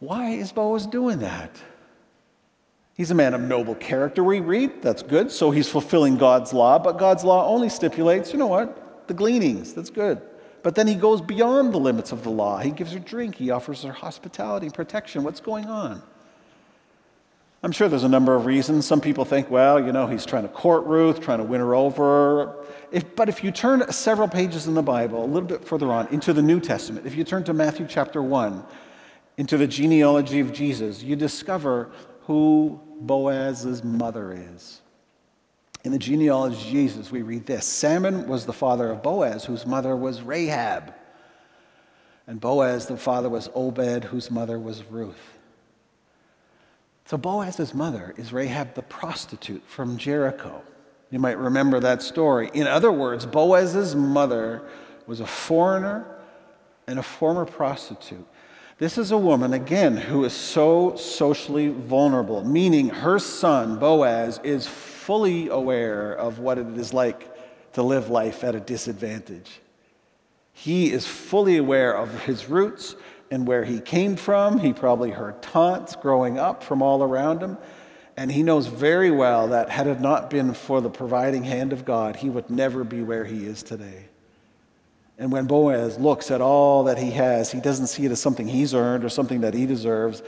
why 0.01 0.33
is 0.33 0.53
Boaz 0.53 0.85
doing 0.85 1.21
that? 1.21 1.57
He's 2.93 3.11
a 3.11 3.15
man 3.15 3.33
of 3.33 3.41
noble 3.41 3.77
character, 3.77 4.23
we 4.23 4.41
read. 4.41 4.83
That's 4.83 5.03
good. 5.03 5.33
So 5.33 5.51
he's 5.51 5.71
fulfilling 5.71 6.19
God's 6.19 6.53
law, 6.53 6.79
but 6.79 6.99
God's 6.99 7.25
law 7.25 7.49
only 7.49 7.71
stipulates, 7.71 8.31
you 8.35 8.39
know 8.39 8.47
what? 8.47 9.09
The 9.09 9.15
gleanings. 9.15 9.73
That's 9.73 9.89
good. 9.89 10.21
But 10.63 10.75
then 10.75 10.87
he 10.87 10.97
goes 10.97 11.23
beyond 11.23 11.73
the 11.73 11.81
limits 11.81 12.13
of 12.13 12.25
the 12.25 12.31
law. 12.31 12.59
He 12.59 12.73
gives 12.73 12.93
her 12.93 12.99
drink, 12.99 13.37
he 13.37 13.51
offers 13.51 13.85
her 13.85 13.93
hospitality 13.93 14.69
protection. 14.69 15.23
What's 15.23 15.41
going 15.41 15.65
on? 15.65 16.03
I'm 17.63 17.73
sure 17.73 17.89
there's 17.89 18.05
a 18.05 18.09
number 18.09 18.35
of 18.35 18.47
reasons. 18.47 18.87
Some 18.87 19.03
people 19.03 19.27
think, 19.27 19.51
well, 19.51 19.85
you 19.85 19.93
know, 19.93 20.07
he's 20.07 20.25
trying 20.25 20.45
to 20.45 20.49
court 20.49 20.87
Ruth, 20.87 21.21
trying 21.21 21.39
to 21.39 21.45
win 21.45 21.61
her 21.61 21.75
over. 21.75 22.65
If, 22.91 23.15
but 23.15 23.29
if 23.29 23.45
you 23.45 23.51
turn 23.51 23.91
several 23.93 24.29
pages 24.29 24.67
in 24.67 24.75
the 24.75 24.83
Bible, 24.83 25.23
a 25.23 25.27
little 25.27 25.49
bit 25.49 25.65
further 25.65 25.93
on, 25.93 26.09
into 26.09 26.33
the 26.33 26.41
New 26.41 26.59
Testament, 26.59 27.07
if 27.07 27.15
you 27.15 27.23
turn 27.23 27.45
to 27.45 27.53
Matthew 27.53 27.87
chapter 27.87 28.23
1, 28.23 28.65
into 29.37 29.59
the 29.59 29.67
genealogy 29.67 30.41
of 30.41 30.53
Jesus, 30.53 31.03
you 31.03 31.17
discover 31.17 31.91
who 32.23 32.81
Boaz's 33.01 33.85
mother 33.85 34.33
is. 34.55 34.81
In 35.85 35.93
the 35.93 35.99
genealogy 35.99 36.57
of 36.57 36.63
Jesus, 36.63 37.11
we 37.11 37.23
read 37.23 37.47
this 37.47 37.67
Salmon 37.67 38.27
was 38.27 38.47
the 38.47 38.53
father 38.53 38.91
of 38.91 39.03
Boaz, 39.03 39.45
whose 39.45 39.67
mother 39.67 39.95
was 39.97 40.23
Rahab. 40.23 40.95
And 42.27 42.41
Boaz, 42.41 42.87
the 42.87 42.97
father, 42.97 43.29
was 43.29 43.51
Obed, 43.55 44.05
whose 44.05 44.31
mother 44.31 44.59
was 44.59 44.83
Ruth. 44.85 45.40
So 47.11 47.19
Boaz's 47.19 47.75
mother 47.75 48.15
is 48.17 48.33
Rahab 48.33 48.75
the 48.75 48.83
prostitute 48.83 49.65
from 49.67 49.99
Jericho. 49.99 50.63
You 51.11 51.19
might 51.19 51.39
remember 51.39 51.81
that 51.81 52.03
story. 52.03 52.53
In 52.55 52.69
other 52.69 52.93
words, 52.93 53.27
Boaz's 53.27 53.97
mother 53.97 54.63
was 55.09 55.19
a 55.19 55.27
foreigner 55.27 56.07
and 56.87 57.01
a 57.01 57.03
former 57.03 57.45
prostitute. 57.45 58.25
This 58.79 58.97
is 58.97 59.11
a 59.11 59.19
woman, 59.19 59.55
again, 59.55 59.97
who 59.97 60.25
is 60.25 60.33
so 60.33 60.95
socially 60.95 61.71
vulnerable, 61.71 62.45
meaning 62.45 62.91
her 62.91 63.19
son, 63.19 63.81
Boaz, 63.81 64.39
is 64.45 64.69
fully 64.69 65.49
aware 65.49 66.13
of 66.13 66.39
what 66.39 66.59
it 66.59 66.79
is 66.79 66.95
like 66.95 67.29
to 67.73 67.83
live 67.83 68.09
life 68.09 68.45
at 68.45 68.55
a 68.55 68.61
disadvantage. 68.61 69.61
He 70.53 70.93
is 70.93 71.09
fully 71.09 71.57
aware 71.57 71.93
of 71.93 72.23
his 72.23 72.49
roots 72.49 72.95
and 73.31 73.47
where 73.47 73.65
he 73.65 73.81
came 73.81 74.17
from. 74.17 74.59
He 74.59 74.73
probably 74.73 75.11
heard 75.11 75.41
taunts 75.43 75.95
growing 75.97 76.39
up 76.39 76.63
from 76.63 76.83
all 76.83 77.03
around 77.03 77.43
him. 77.43 77.57
And 78.17 78.31
he 78.31 78.43
knows 78.43 78.67
very 78.67 79.11
well 79.11 79.49
that 79.49 79.71
had 79.71 79.87
it 79.87 80.01
not 80.01 80.31
been 80.31 80.53
for 80.53 80.81
the 80.81 80.91
providing 80.91 81.45
hand 81.45 81.73
of 81.73 81.85
God, 81.85 82.17
he 82.17 82.29
would 82.29 82.51
never 82.51 82.85
be 82.85 83.03
where 83.03 83.25
he 83.25 83.47
is 83.47 83.63
today. 83.63 84.07
And 85.19 85.31
when 85.31 85.47
Boaz 85.47 85.99
looks 85.99 86.31
at 86.31 86.41
all 86.41 86.85
that 86.85 86.99
he 86.99 87.11
has, 87.13 87.53
he 87.53 87.61
doesn't 87.61 87.87
see 87.87 88.05
it 88.05 88.11
as 88.11 88.21
something 88.21 88.49
he's 88.49 88.75
earned 88.75 89.05
or 89.05 89.09
something 89.09 89.43
that 89.43 89.55
he 89.55 89.67
deserves. 89.67 90.23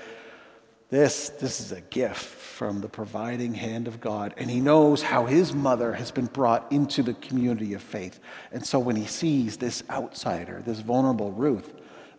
This, 0.91 1.31
this 1.31 1.61
is 1.61 1.73
a 1.73 1.81
gift 1.81 2.23
from 2.23 2.83
the 2.83 2.89
providing 2.89 3.55
hand 3.55 3.89
of 3.89 4.01
God. 4.01 4.35
And 4.37 4.51
he 4.51 4.61
knows 4.61 5.03
how 5.03 5.25
his 5.25 5.55
mother 5.55 5.95
has 5.95 6.11
been 6.11 6.27
brought 6.27 6.71
into 6.71 7.03
the 7.03 7.15
community 7.15 7.73
of 7.73 7.83
faith. 7.83 8.21
And 8.53 8.65
so 8.65 8.79
when 8.79 8.95
he 8.97 9.07
sees 9.07 9.57
this 9.57 9.83
outsider, 9.91 10.63
this 10.65 10.81
vulnerable 10.81 11.33
Ruth, 11.33 11.73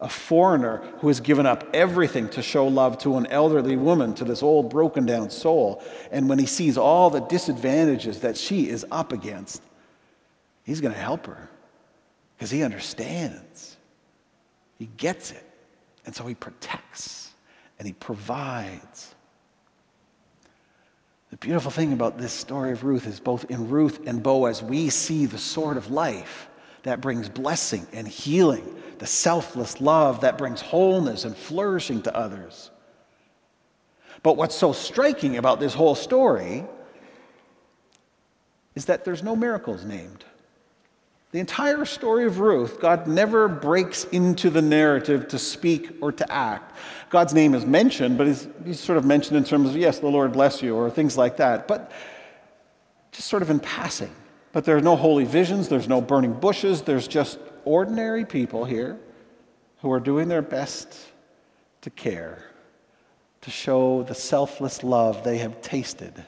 a 0.04 0.10
foreigner 0.10 0.78
who 1.00 1.08
has 1.08 1.22
given 1.22 1.46
up 1.46 1.66
everything 1.74 2.28
to 2.28 2.42
show 2.42 2.68
love 2.68 2.98
to 2.98 3.16
an 3.16 3.26
elderly 3.28 3.78
woman, 3.78 4.14
to 4.14 4.26
this 4.26 4.44
old 4.44 4.70
broken 4.70 5.06
down 5.06 5.30
soul. 5.30 5.82
And 6.12 6.28
when 6.28 6.38
he 6.38 6.46
sees 6.46 6.78
all 6.78 7.10
the 7.10 7.22
disadvantages 7.22 8.20
that 8.20 8.36
she 8.36 8.68
is 8.68 8.86
up 8.92 9.14
against, 9.14 9.64
he's 10.64 10.82
going 10.82 10.94
to 10.94 11.00
help 11.00 11.26
her 11.28 11.50
because 12.36 12.52
he 12.52 12.64
understands. 12.64 13.78
He 14.78 14.90
gets 14.98 15.32
it. 15.32 15.50
And 16.06 16.14
so 16.14 16.26
he 16.26 16.36
protects 16.36 17.32
and 17.80 17.88
he 17.88 17.94
provides. 17.94 19.16
The 21.30 21.38
beautiful 21.38 21.72
thing 21.72 21.94
about 21.94 22.18
this 22.18 22.34
story 22.34 22.74
of 22.74 22.84
Ruth 22.84 23.08
is 23.08 23.22
both 23.22 23.50
in 23.50 23.70
Ruth 23.70 24.06
and 24.06 24.22
Boaz, 24.22 24.62
we 24.62 24.90
see 24.90 25.28
the 25.28 25.38
sort 25.38 25.78
of 25.78 25.90
life 25.92 26.50
that 26.84 27.02
brings 27.02 27.30
blessing 27.30 27.88
and 27.94 28.08
healing 28.08 28.82
the 29.00 29.08
selfless 29.08 29.82
love 29.82 30.22
that 30.22 30.38
brings 30.38 30.62
wholeness 30.62 31.26
and 31.26 31.36
flourishing 31.36 32.02
to 32.04 32.16
others. 32.16 32.72
But 34.22 34.38
what's 34.38 34.56
so 34.56 34.72
striking 34.72 35.36
about 35.36 35.60
this 35.60 35.74
whole 35.74 35.96
story 35.96 36.64
is 38.76 38.86
that 38.86 39.04
there's 39.04 39.22
no 39.22 39.36
miracles 39.36 39.84
named. 39.84 40.24
The 41.32 41.40
entire 41.40 41.84
story 41.84 42.26
of 42.26 42.40
Ruth, 42.40 42.80
God 42.80 43.08
never 43.08 43.48
breaks 43.48 44.06
into 44.06 44.50
the 44.50 44.62
narrative 44.62 45.28
to 45.30 45.40
speak 45.40 45.98
or 46.00 46.12
to 46.14 46.32
act. 46.32 46.74
God's 47.10 47.34
name 47.34 47.56
is 47.56 47.66
mentioned, 47.66 48.18
but 48.18 48.28
he's, 48.28 48.48
he's, 48.64 48.80
sort 48.80 48.98
of 48.98 49.04
mentioned 49.04 49.36
in 49.36 49.44
terms 49.44 49.72
of, 49.72 49.76
yes, 49.76 50.00
the 50.00 50.08
Lord 50.08 50.32
bless 50.32 50.62
you, 50.62 50.76
or 50.76 50.90
things 50.90 51.18
like 51.18 51.38
that, 51.38 51.68
but 51.68 51.92
just 53.12 53.28
sort 53.28 53.42
of 53.42 53.50
in 53.50 53.60
passing. 53.60 54.14
But 54.54 54.66
there 54.66 54.78
are 54.78 54.82
no 54.82 54.96
holy 54.96 55.26
visions, 55.26 55.68
there's 55.68 55.90
no 55.90 56.00
burning 56.00 56.34
bushes, 56.34 56.84
there's 56.84 57.08
just 57.08 57.40
ordinary 57.66 58.24
people 58.24 58.64
here 58.64 58.98
who 59.82 59.92
are 59.92 60.00
doing 60.00 60.30
their 60.30 60.44
best 60.44 60.96
to 61.82 61.90
care, 61.90 62.46
to 63.42 63.52
show 63.52 64.04
the 64.04 64.16
selfless 64.16 64.84
love 64.84 65.24
they 65.24 65.40
have 65.40 65.62
tasted. 65.62 66.24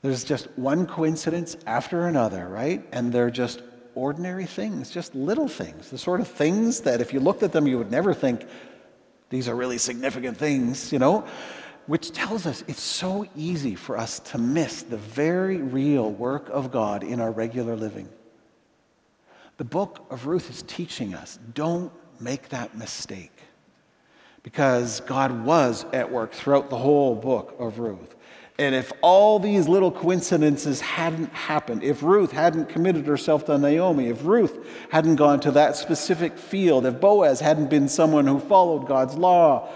There's 0.00 0.24
just 0.24 0.48
one 0.56 0.86
coincidence 0.86 1.56
after 1.66 2.08
another, 2.08 2.48
right? 2.48 2.84
And 2.92 3.12
they're 3.12 3.30
just 3.30 3.62
ordinary 3.94 4.46
things, 4.46 4.90
just 4.90 5.14
little 5.14 5.48
things, 5.48 5.90
the 5.90 5.98
sort 5.98 6.20
of 6.20 6.26
things 6.26 6.80
that 6.80 7.02
if 7.02 7.12
you 7.12 7.20
looked 7.20 7.42
at 7.42 7.52
them, 7.52 7.66
you 7.66 7.76
would 7.76 7.90
never 7.90 8.14
think 8.14 8.46
these 9.28 9.48
are 9.48 9.54
really 9.54 9.78
significant 9.78 10.38
things, 10.38 10.92
you 10.92 10.98
know? 10.98 11.26
Which 11.86 12.12
tells 12.12 12.46
us 12.46 12.64
it's 12.68 12.80
so 12.80 13.26
easy 13.36 13.74
for 13.74 13.98
us 13.98 14.20
to 14.20 14.38
miss 14.38 14.82
the 14.82 14.96
very 14.96 15.58
real 15.58 16.10
work 16.10 16.48
of 16.50 16.70
God 16.70 17.02
in 17.02 17.20
our 17.20 17.32
regular 17.32 17.76
living. 17.76 18.08
The 19.56 19.64
book 19.64 20.06
of 20.10 20.26
Ruth 20.26 20.48
is 20.50 20.62
teaching 20.62 21.14
us 21.14 21.38
don't 21.54 21.92
make 22.20 22.48
that 22.50 22.76
mistake 22.76 23.32
because 24.42 25.00
God 25.00 25.44
was 25.44 25.84
at 25.92 26.10
work 26.10 26.32
throughout 26.32 26.70
the 26.70 26.78
whole 26.78 27.14
book 27.14 27.54
of 27.58 27.78
Ruth. 27.78 28.16
And 28.58 28.74
if 28.74 28.92
all 29.00 29.38
these 29.38 29.66
little 29.66 29.90
coincidences 29.90 30.80
hadn't 30.80 31.32
happened, 31.32 31.82
if 31.82 32.02
Ruth 32.02 32.32
hadn't 32.32 32.68
committed 32.68 33.06
herself 33.06 33.46
to 33.46 33.56
Naomi, 33.56 34.08
if 34.08 34.24
Ruth 34.24 34.66
hadn't 34.90 35.16
gone 35.16 35.40
to 35.40 35.50
that 35.52 35.76
specific 35.76 36.36
field, 36.36 36.84
if 36.84 37.00
Boaz 37.00 37.40
hadn't 37.40 37.70
been 37.70 37.88
someone 37.88 38.26
who 38.26 38.38
followed 38.38 38.86
God's 38.86 39.14
law, 39.14 39.68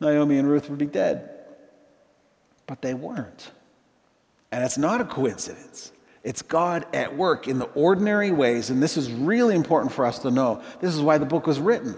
Naomi 0.00 0.38
and 0.38 0.48
Ruth 0.48 0.68
would 0.68 0.78
be 0.78 0.86
dead. 0.86 1.30
But 2.66 2.82
they 2.82 2.94
weren't. 2.94 3.50
And 4.52 4.64
it's 4.64 4.78
not 4.78 5.00
a 5.00 5.04
coincidence. 5.04 5.92
It's 6.24 6.42
God 6.42 6.86
at 6.92 7.16
work 7.16 7.46
in 7.46 7.58
the 7.58 7.66
ordinary 7.66 8.32
ways, 8.32 8.70
and 8.70 8.82
this 8.82 8.96
is 8.96 9.12
really 9.12 9.54
important 9.54 9.92
for 9.92 10.04
us 10.04 10.18
to 10.20 10.30
know. 10.30 10.62
This 10.80 10.92
is 10.92 11.00
why 11.00 11.18
the 11.18 11.26
book 11.26 11.46
was 11.46 11.60
written. 11.60 11.96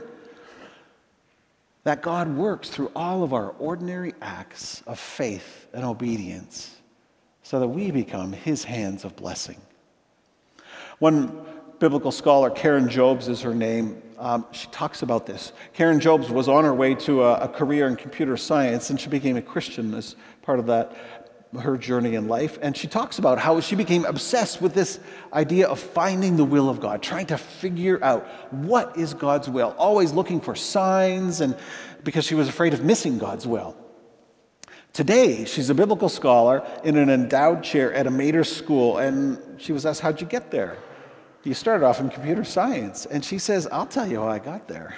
That 1.84 2.02
God 2.02 2.36
works 2.36 2.68
through 2.68 2.92
all 2.94 3.22
of 3.22 3.32
our 3.32 3.50
ordinary 3.52 4.14
acts 4.20 4.82
of 4.86 4.98
faith 4.98 5.66
and 5.72 5.84
obedience 5.84 6.74
so 7.42 7.60
that 7.60 7.68
we 7.68 7.90
become 7.90 8.32
his 8.32 8.64
hands 8.64 9.06
of 9.06 9.16
blessing. 9.16 9.58
One 10.98 11.46
biblical 11.78 12.10
scholar, 12.10 12.50
Karen 12.50 12.88
Jobes 12.88 13.28
is 13.28 13.40
her 13.42 13.54
name, 13.54 14.02
um, 14.18 14.46
she 14.50 14.66
talks 14.68 15.02
about 15.02 15.26
this. 15.26 15.52
Karen 15.74 16.00
Jobes 16.00 16.28
was 16.28 16.48
on 16.48 16.64
her 16.64 16.74
way 16.74 16.94
to 16.96 17.22
a, 17.22 17.34
a 17.44 17.48
career 17.48 17.86
in 17.86 17.94
computer 17.94 18.36
science, 18.36 18.90
and 18.90 19.00
she 19.00 19.08
became 19.08 19.36
a 19.36 19.42
Christian 19.42 19.94
as 19.94 20.16
part 20.42 20.58
of 20.58 20.66
that 20.66 20.96
her 21.58 21.78
journey 21.78 22.14
in 22.14 22.28
life. 22.28 22.58
And 22.60 22.76
she 22.76 22.86
talks 22.86 23.18
about 23.18 23.38
how 23.38 23.60
she 23.60 23.74
became 23.74 24.04
obsessed 24.04 24.60
with 24.60 24.74
this 24.74 25.00
idea 25.32 25.66
of 25.66 25.80
finding 25.80 26.36
the 26.36 26.44
will 26.44 26.68
of 26.68 26.80
God, 26.80 27.02
trying 27.02 27.26
to 27.26 27.38
figure 27.38 28.02
out 28.04 28.26
what 28.52 28.96
is 28.98 29.14
God's 29.14 29.48
will, 29.48 29.74
always 29.78 30.12
looking 30.12 30.40
for 30.40 30.54
signs, 30.54 31.40
and 31.40 31.56
because 32.04 32.24
she 32.24 32.34
was 32.34 32.48
afraid 32.48 32.74
of 32.74 32.84
missing 32.84 33.18
God's 33.18 33.46
will. 33.46 33.76
Today, 34.92 35.44
she's 35.44 35.70
a 35.70 35.74
biblical 35.74 36.08
scholar 36.08 36.66
in 36.84 36.96
an 36.96 37.08
endowed 37.08 37.62
chair 37.62 37.92
at 37.94 38.06
a 38.06 38.10
Mater 38.10 38.44
school, 38.44 38.98
and 38.98 39.60
she 39.60 39.72
was 39.72 39.86
asked, 39.86 40.00
How'd 40.00 40.20
you 40.20 40.26
get 40.26 40.50
there? 40.50 40.76
You 41.48 41.54
started 41.54 41.86
off 41.86 41.98
in 41.98 42.10
computer 42.10 42.44
science. 42.44 43.06
And 43.06 43.24
she 43.24 43.38
says, 43.38 43.66
I'll 43.72 43.86
tell 43.86 44.06
you 44.06 44.20
how 44.20 44.28
I 44.28 44.38
got 44.38 44.68
there. 44.68 44.94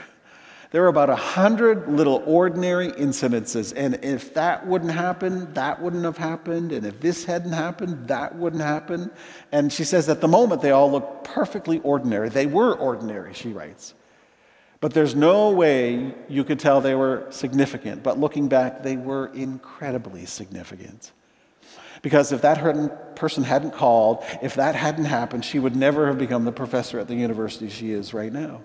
There 0.73 0.83
were 0.83 0.89
about 0.89 1.09
a 1.09 1.15
hundred 1.15 1.89
little 1.89 2.25
ordinary 2.27 2.89
incidences, 2.89 3.73
and 3.77 4.05
if 4.05 4.35
that 4.35 4.67
wouldn't 4.67 4.91
happen, 4.91 5.53
that 5.55 5.81
wouldn't 5.81 6.05
have 6.05 6.17
happened, 6.17 6.71
and 6.71 6.87
if 6.87 7.01
this 7.01 7.25
hadn't 7.25 7.53
happened, 7.53 8.07
that 8.07 8.37
wouldn't 8.37 8.63
happen. 8.63 9.11
And 9.51 9.73
she 9.73 9.83
says 9.83 10.09
at 10.09 10.21
the 10.21 10.29
moment 10.29 10.63
they 10.63 10.71
all 10.71 10.91
look 10.91 11.25
perfectly 11.25 11.81
ordinary. 11.81 12.29
They 12.29 12.47
were 12.47 12.75
ordinary, 12.75 13.35
she 13.35 13.53
writes. 13.53 13.95
But 14.81 14.93
there's 14.95 15.15
no 15.15 15.51
way 15.51 16.15
you 16.29 16.45
could 16.45 16.59
tell 16.59 16.81
they 16.81 16.95
were 16.95 17.27
significant. 17.31 18.03
But 18.03 18.19
looking 18.19 18.49
back, 18.49 18.83
they 18.83 18.97
were 18.97 19.27
incredibly 19.35 20.25
significant. 20.25 21.13
Because 22.03 22.33
if 22.33 22.43
that 22.43 23.17
person 23.17 23.45
hadn't 23.45 23.73
called, 23.73 24.25
if 24.41 24.55
that 24.55 24.75
hadn't 24.75 25.05
happened, 25.05 25.45
she 25.45 25.59
would 25.59 25.77
never 25.77 26.07
have 26.07 26.19
become 26.19 26.45
the 26.45 26.53
professor 26.53 26.99
at 26.99 27.09
the 27.09 27.15
university 27.15 27.69
she 27.69 27.93
is 27.93 28.15
right 28.15 28.33
now. 28.33 28.63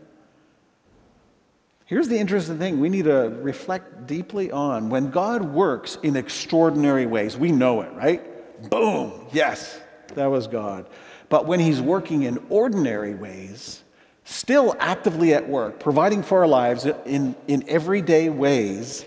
Here's 1.85 2.07
the 2.07 2.17
interesting 2.17 2.57
thing 2.57 2.79
we 2.79 2.89
need 2.89 3.05
to 3.05 3.37
reflect 3.41 4.07
deeply 4.07 4.51
on. 4.51 4.89
When 4.89 5.11
God 5.11 5.43
works 5.43 5.99
in 6.01 6.15
extraordinary 6.15 7.05
ways, 7.05 7.37
we 7.37 7.51
know 7.51 7.81
it, 7.81 7.93
right? 7.93 8.23
Boom, 8.69 9.27
yes, 9.31 9.79
that 10.15 10.25
was 10.25 10.47
God. 10.47 10.89
But 11.29 11.45
when 11.45 11.59
He's 11.59 11.81
working 11.81 12.23
in 12.23 12.43
ordinary 12.49 13.13
ways, 13.13 13.83
still 14.23 14.75
actively 14.79 15.35
at 15.35 15.47
work, 15.47 15.79
providing 15.79 16.23
for 16.23 16.39
our 16.39 16.47
lives 16.47 16.87
in, 17.05 17.35
in 17.47 17.63
everyday 17.67 18.29
ways, 18.29 19.05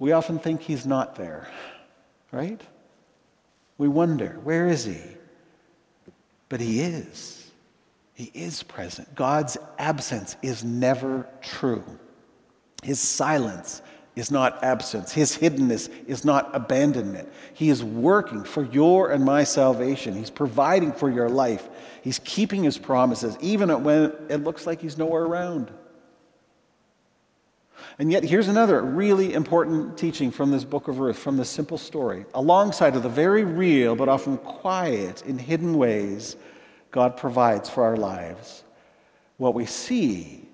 we 0.00 0.10
often 0.10 0.40
think 0.40 0.62
He's 0.62 0.84
not 0.84 1.14
there, 1.14 1.48
right? 2.32 2.60
We 3.80 3.88
wonder, 3.88 4.38
where 4.44 4.68
is 4.68 4.84
He? 4.84 5.00
But 6.50 6.60
He 6.60 6.82
is. 6.82 7.50
He 8.12 8.30
is 8.34 8.62
present. 8.62 9.14
God's 9.14 9.56
absence 9.78 10.36
is 10.42 10.62
never 10.62 11.26
true. 11.40 11.82
His 12.82 13.00
silence 13.00 13.80
is 14.16 14.30
not 14.30 14.62
absence. 14.62 15.12
His 15.12 15.34
hiddenness 15.34 15.88
is 16.06 16.26
not 16.26 16.50
abandonment. 16.54 17.30
He 17.54 17.70
is 17.70 17.82
working 17.82 18.44
for 18.44 18.64
your 18.64 19.12
and 19.12 19.24
my 19.24 19.44
salvation. 19.44 20.14
He's 20.14 20.28
providing 20.28 20.92
for 20.92 21.08
your 21.08 21.30
life. 21.30 21.70
He's 22.02 22.18
keeping 22.18 22.62
his 22.62 22.76
promises, 22.76 23.38
even 23.40 23.70
when 23.82 24.12
it 24.28 24.44
looks 24.44 24.66
like 24.66 24.82
he's 24.82 24.98
nowhere 24.98 25.22
around. 25.22 25.70
And 28.00 28.10
yet, 28.10 28.24
here's 28.24 28.48
another 28.48 28.80
really 28.80 29.34
important 29.34 29.98
teaching 29.98 30.30
from 30.30 30.50
this 30.50 30.64
book 30.64 30.88
of 30.88 31.00
Ruth, 31.00 31.18
from 31.18 31.36
this 31.36 31.50
simple 31.50 31.76
story. 31.76 32.24
Alongside 32.32 32.96
of 32.96 33.02
the 33.02 33.10
very 33.10 33.44
real, 33.44 33.94
but 33.94 34.08
often 34.08 34.38
quiet 34.38 35.22
in 35.26 35.36
hidden 35.36 35.74
ways 35.76 36.36
God 36.92 37.18
provides 37.18 37.68
for 37.68 37.84
our 37.84 37.98
lives, 37.98 38.64
what 39.36 39.52
we 39.54 39.66
see 39.66 40.48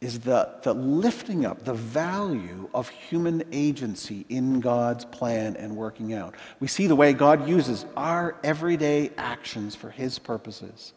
is 0.00 0.20
the, 0.20 0.48
the 0.62 0.72
lifting 0.72 1.44
up, 1.44 1.62
the 1.62 1.74
value 1.74 2.70
of 2.72 2.88
human 2.88 3.44
agency 3.52 4.24
in 4.30 4.60
God's 4.60 5.04
plan 5.04 5.56
and 5.56 5.76
working 5.76 6.14
out. 6.14 6.36
We 6.58 6.68
see 6.68 6.86
the 6.86 6.96
way 6.96 7.12
God 7.12 7.46
uses 7.46 7.84
our 7.98 8.34
everyday 8.42 9.10
actions 9.18 9.74
for 9.74 9.90
his 9.90 10.18
purposes. 10.18 10.94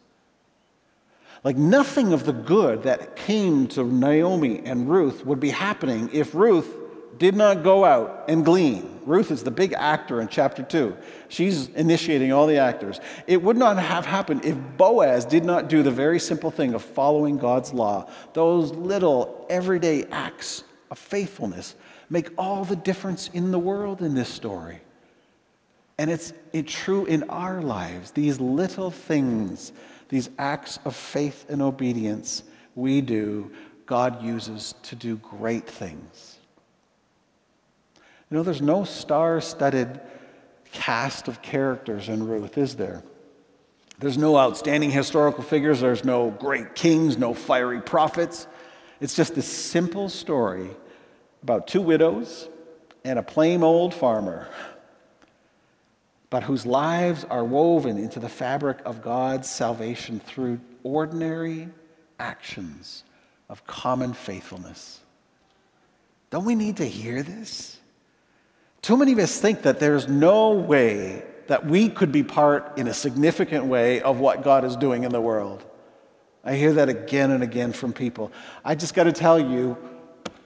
Like 1.46 1.56
nothing 1.56 2.12
of 2.12 2.26
the 2.26 2.32
good 2.32 2.82
that 2.82 3.14
came 3.14 3.68
to 3.68 3.84
Naomi 3.84 4.62
and 4.64 4.90
Ruth 4.90 5.24
would 5.24 5.38
be 5.38 5.50
happening 5.50 6.10
if 6.12 6.34
Ruth 6.34 6.74
did 7.18 7.36
not 7.36 7.62
go 7.62 7.84
out 7.84 8.24
and 8.26 8.44
glean. 8.44 8.98
Ruth 9.06 9.30
is 9.30 9.44
the 9.44 9.52
big 9.52 9.72
actor 9.72 10.20
in 10.20 10.26
chapter 10.26 10.64
2. 10.64 10.96
She's 11.28 11.68
initiating 11.68 12.32
all 12.32 12.48
the 12.48 12.58
actors. 12.58 12.98
It 13.28 13.40
would 13.40 13.56
not 13.56 13.78
have 13.78 14.04
happened 14.04 14.44
if 14.44 14.56
Boaz 14.76 15.24
did 15.24 15.44
not 15.44 15.68
do 15.68 15.84
the 15.84 15.90
very 15.92 16.18
simple 16.18 16.50
thing 16.50 16.74
of 16.74 16.82
following 16.82 17.38
God's 17.38 17.72
law. 17.72 18.10
Those 18.32 18.72
little 18.72 19.46
everyday 19.48 20.02
acts 20.06 20.64
of 20.90 20.98
faithfulness 20.98 21.76
make 22.10 22.30
all 22.36 22.64
the 22.64 22.74
difference 22.74 23.30
in 23.34 23.52
the 23.52 23.58
world 23.60 24.02
in 24.02 24.16
this 24.16 24.28
story. 24.28 24.80
And 25.96 26.10
it's, 26.10 26.32
it's 26.52 26.72
true 26.72 27.06
in 27.06 27.22
our 27.30 27.62
lives. 27.62 28.10
These 28.10 28.40
little 28.40 28.90
things 28.90 29.70
these 30.08 30.30
acts 30.38 30.78
of 30.84 30.94
faith 30.94 31.46
and 31.48 31.60
obedience 31.62 32.42
we 32.74 33.00
do, 33.00 33.50
God 33.86 34.22
uses 34.22 34.74
to 34.84 34.96
do 34.96 35.16
great 35.16 35.66
things. 35.66 36.38
You 38.30 38.36
know, 38.36 38.42
there's 38.42 38.62
no 38.62 38.84
star 38.84 39.40
studded 39.40 40.00
cast 40.72 41.28
of 41.28 41.42
characters 41.42 42.08
in 42.08 42.26
Ruth, 42.26 42.58
is 42.58 42.76
there? 42.76 43.02
There's 43.98 44.18
no 44.18 44.36
outstanding 44.36 44.90
historical 44.90 45.42
figures, 45.42 45.80
there's 45.80 46.04
no 46.04 46.30
great 46.30 46.74
kings, 46.74 47.16
no 47.16 47.32
fiery 47.32 47.80
prophets. 47.80 48.46
It's 49.00 49.14
just 49.14 49.34
this 49.34 49.46
simple 49.46 50.08
story 50.08 50.68
about 51.42 51.66
two 51.66 51.80
widows 51.80 52.48
and 53.04 53.18
a 53.18 53.22
plain 53.22 53.62
old 53.62 53.94
farmer 53.94 54.48
but 56.30 56.42
whose 56.42 56.66
lives 56.66 57.24
are 57.24 57.44
woven 57.44 57.98
into 57.98 58.18
the 58.18 58.28
fabric 58.28 58.78
of 58.84 59.02
God's 59.02 59.48
salvation 59.48 60.20
through 60.20 60.60
ordinary 60.82 61.68
actions 62.18 63.04
of 63.48 63.66
common 63.66 64.12
faithfulness. 64.12 65.00
Don't 66.30 66.44
we 66.44 66.54
need 66.54 66.78
to 66.78 66.84
hear 66.84 67.22
this? 67.22 67.78
Too 68.82 68.96
many 68.96 69.12
of 69.12 69.18
us 69.18 69.40
think 69.40 69.62
that 69.62 69.78
there's 69.78 70.08
no 70.08 70.52
way 70.52 71.22
that 71.46 71.66
we 71.66 71.88
could 71.88 72.10
be 72.10 72.22
part 72.22 72.76
in 72.76 72.88
a 72.88 72.94
significant 72.94 73.66
way 73.66 74.00
of 74.00 74.18
what 74.18 74.42
God 74.42 74.64
is 74.64 74.76
doing 74.76 75.04
in 75.04 75.12
the 75.12 75.20
world. 75.20 75.64
I 76.44 76.54
hear 76.54 76.72
that 76.74 76.88
again 76.88 77.30
and 77.30 77.42
again 77.42 77.72
from 77.72 77.92
people. 77.92 78.32
I 78.64 78.74
just 78.74 78.94
got 78.94 79.04
to 79.04 79.12
tell 79.12 79.38
you, 79.38 79.76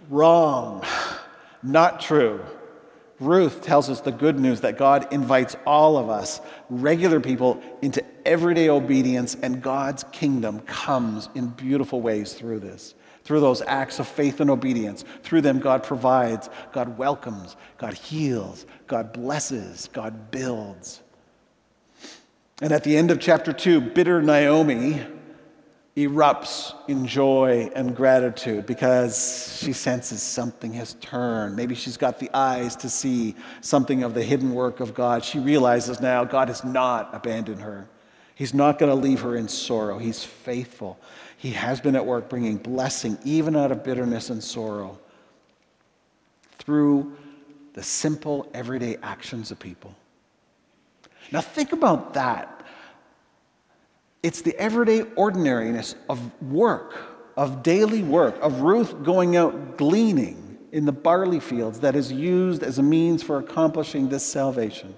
wrong, 0.08 0.84
not 1.62 2.00
true. 2.00 2.44
Ruth 3.20 3.62
tells 3.62 3.90
us 3.90 4.00
the 4.00 4.12
good 4.12 4.40
news 4.40 4.62
that 4.62 4.78
God 4.78 5.12
invites 5.12 5.54
all 5.66 5.98
of 5.98 6.08
us, 6.08 6.40
regular 6.70 7.20
people, 7.20 7.62
into 7.82 8.02
everyday 8.24 8.70
obedience, 8.70 9.36
and 9.42 9.62
God's 9.62 10.04
kingdom 10.04 10.60
comes 10.60 11.28
in 11.34 11.48
beautiful 11.48 12.00
ways 12.00 12.32
through 12.32 12.60
this. 12.60 12.94
Through 13.24 13.40
those 13.40 13.60
acts 13.62 13.98
of 13.98 14.08
faith 14.08 14.40
and 14.40 14.48
obedience. 14.48 15.04
Through 15.22 15.42
them, 15.42 15.60
God 15.60 15.84
provides, 15.84 16.48
God 16.72 16.96
welcomes, 16.96 17.56
God 17.76 17.92
heals, 17.92 18.64
God 18.86 19.12
blesses, 19.12 19.90
God 19.92 20.30
builds. 20.30 21.02
And 22.62 22.72
at 22.72 22.84
the 22.84 22.96
end 22.96 23.10
of 23.10 23.20
chapter 23.20 23.52
2, 23.52 23.80
bitter 23.80 24.22
Naomi 24.22 25.02
erupts 25.96 26.74
in 26.88 27.06
joy 27.06 27.70
and 27.74 27.96
gratitude 27.96 28.64
because 28.64 29.58
she 29.60 29.72
senses 29.72 30.22
something 30.22 30.72
has 30.74 30.94
turned. 30.94 31.56
Maybe 31.56 31.74
she's 31.74 31.96
got 31.96 32.18
the 32.18 32.30
eyes 32.32 32.76
to 32.76 32.88
see 32.88 33.34
something 33.60 34.02
of 34.02 34.14
the 34.14 34.22
hidden 34.22 34.54
work 34.54 34.80
of 34.80 34.94
God. 34.94 35.24
She 35.24 35.38
realizes 35.38 36.00
now 36.00 36.24
God 36.24 36.48
has 36.48 36.62
not 36.62 37.10
abandoned 37.12 37.60
her. 37.60 37.88
He's 38.36 38.54
not 38.54 38.78
going 38.78 38.90
to 38.90 38.96
leave 38.96 39.20
her 39.20 39.36
in 39.36 39.48
sorrow. 39.48 39.98
He's 39.98 40.24
faithful. 40.24 40.98
He 41.36 41.50
has 41.50 41.80
been 41.80 41.96
at 41.96 42.06
work 42.06 42.28
bringing 42.28 42.56
blessing 42.56 43.18
even 43.24 43.56
out 43.56 43.72
of 43.72 43.82
bitterness 43.82 44.30
and 44.30 44.42
sorrow 44.42 44.98
through 46.58 47.16
the 47.74 47.82
simple 47.82 48.48
everyday 48.54 48.96
actions 49.02 49.50
of 49.50 49.58
people. 49.58 49.94
Now, 51.32 51.40
think 51.40 51.72
about 51.72 52.14
that 52.14 52.59
it's 54.22 54.42
the 54.42 54.56
everyday 54.58 55.02
ordinariness 55.16 55.94
of 56.08 56.42
work, 56.42 56.96
of 57.36 57.62
daily 57.62 58.02
work, 58.02 58.36
of 58.42 58.60
Ruth 58.60 59.02
going 59.02 59.36
out 59.36 59.78
gleaning 59.78 60.58
in 60.72 60.84
the 60.84 60.92
barley 60.92 61.40
fields 61.40 61.80
that 61.80 61.96
is 61.96 62.12
used 62.12 62.62
as 62.62 62.78
a 62.78 62.82
means 62.82 63.22
for 63.22 63.38
accomplishing 63.38 64.08
this 64.08 64.24
salvation. 64.24 64.94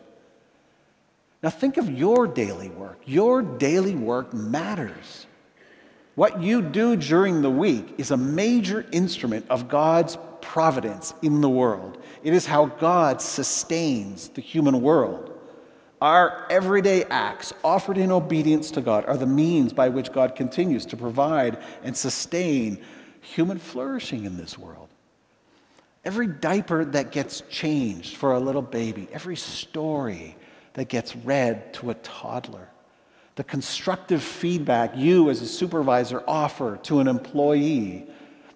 Now, 1.42 1.50
think 1.50 1.76
of 1.76 1.90
your 1.90 2.26
daily 2.26 2.68
work. 2.70 3.00
Your 3.04 3.42
daily 3.42 3.94
work 3.94 4.32
matters. 4.32 5.26
What 6.14 6.42
you 6.42 6.62
do 6.62 6.94
during 6.94 7.42
the 7.42 7.50
week 7.50 7.94
is 7.98 8.10
a 8.10 8.16
major 8.16 8.86
instrument 8.92 9.46
of 9.48 9.68
God's 9.68 10.18
providence 10.40 11.14
in 11.22 11.40
the 11.40 11.48
world. 11.48 12.02
It 12.22 12.34
is 12.34 12.44
how 12.44 12.66
God 12.66 13.22
sustains 13.22 14.28
the 14.28 14.42
human 14.42 14.82
world. 14.82 15.31
Our 16.02 16.48
everyday 16.50 17.04
acts 17.04 17.52
offered 17.62 17.96
in 17.96 18.10
obedience 18.10 18.72
to 18.72 18.80
God 18.80 19.04
are 19.06 19.16
the 19.16 19.24
means 19.24 19.72
by 19.72 19.88
which 19.88 20.10
God 20.10 20.34
continues 20.34 20.84
to 20.86 20.96
provide 20.96 21.58
and 21.84 21.96
sustain 21.96 22.82
human 23.20 23.56
flourishing 23.56 24.24
in 24.24 24.36
this 24.36 24.58
world. 24.58 24.88
Every 26.04 26.26
diaper 26.26 26.84
that 26.86 27.12
gets 27.12 27.42
changed 27.42 28.16
for 28.16 28.32
a 28.32 28.40
little 28.40 28.62
baby, 28.62 29.06
every 29.12 29.36
story 29.36 30.34
that 30.72 30.88
gets 30.88 31.14
read 31.14 31.72
to 31.74 31.90
a 31.90 31.94
toddler, 31.94 32.68
the 33.36 33.44
constructive 33.44 34.24
feedback 34.24 34.96
you 34.96 35.30
as 35.30 35.40
a 35.40 35.46
supervisor 35.46 36.24
offer 36.26 36.80
to 36.82 36.98
an 36.98 37.06
employee, 37.06 38.08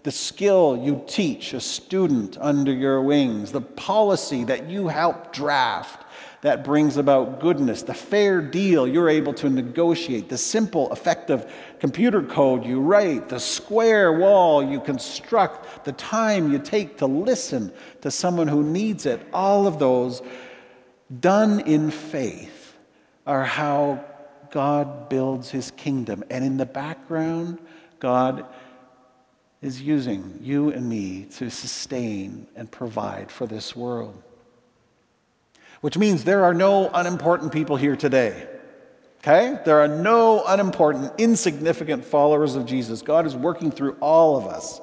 the 0.02 0.10
skill 0.10 0.76
you 0.82 1.04
teach 1.06 1.54
a 1.54 1.60
student 1.60 2.38
under 2.40 2.72
your 2.72 3.00
wings, 3.02 3.52
the 3.52 3.60
policy 3.60 4.42
that 4.42 4.68
you 4.68 4.88
help 4.88 5.32
draft 5.32 6.05
that 6.42 6.64
brings 6.64 6.96
about 6.96 7.40
goodness, 7.40 7.82
the 7.82 7.94
fair 7.94 8.40
deal 8.40 8.86
you're 8.86 9.08
able 9.08 9.32
to 9.34 9.48
negotiate, 9.48 10.28
the 10.28 10.38
simple, 10.38 10.92
effective 10.92 11.52
computer 11.80 12.22
code 12.22 12.64
you 12.64 12.80
write, 12.80 13.28
the 13.28 13.40
square 13.40 14.12
wall 14.12 14.62
you 14.62 14.80
construct, 14.80 15.84
the 15.84 15.92
time 15.92 16.52
you 16.52 16.58
take 16.58 16.98
to 16.98 17.06
listen 17.06 17.72
to 18.02 18.10
someone 18.10 18.48
who 18.48 18.62
needs 18.62 19.06
it, 19.06 19.26
all 19.32 19.66
of 19.66 19.78
those 19.78 20.22
done 21.20 21.60
in 21.60 21.90
faith 21.90 22.76
are 23.26 23.44
how 23.44 24.04
God 24.50 25.08
builds 25.08 25.50
his 25.50 25.70
kingdom. 25.72 26.22
And 26.30 26.44
in 26.44 26.56
the 26.56 26.66
background, 26.66 27.58
God 27.98 28.46
is 29.62 29.80
using 29.80 30.38
you 30.40 30.70
and 30.70 30.88
me 30.88 31.24
to 31.36 31.50
sustain 31.50 32.46
and 32.54 32.70
provide 32.70 33.30
for 33.30 33.46
this 33.46 33.74
world 33.74 34.22
which 35.86 35.96
means 35.96 36.24
there 36.24 36.42
are 36.42 36.52
no 36.52 36.90
unimportant 36.92 37.52
people 37.52 37.76
here 37.76 37.94
today. 37.94 38.44
Okay? 39.18 39.56
There 39.64 39.78
are 39.78 39.86
no 39.86 40.42
unimportant, 40.44 41.12
insignificant 41.16 42.04
followers 42.04 42.56
of 42.56 42.66
Jesus. 42.66 43.02
God 43.02 43.24
is 43.24 43.36
working 43.36 43.70
through 43.70 43.96
all 44.00 44.36
of 44.36 44.46
us, 44.46 44.80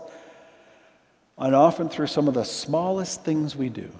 and 1.37 1.53
often 1.53 1.89
through 1.89 2.07
some 2.07 2.29
of 2.29 2.35
the 2.35 2.45
smallest 2.45 3.25
things 3.25 3.53
we 3.53 3.67
do. 3.67 3.91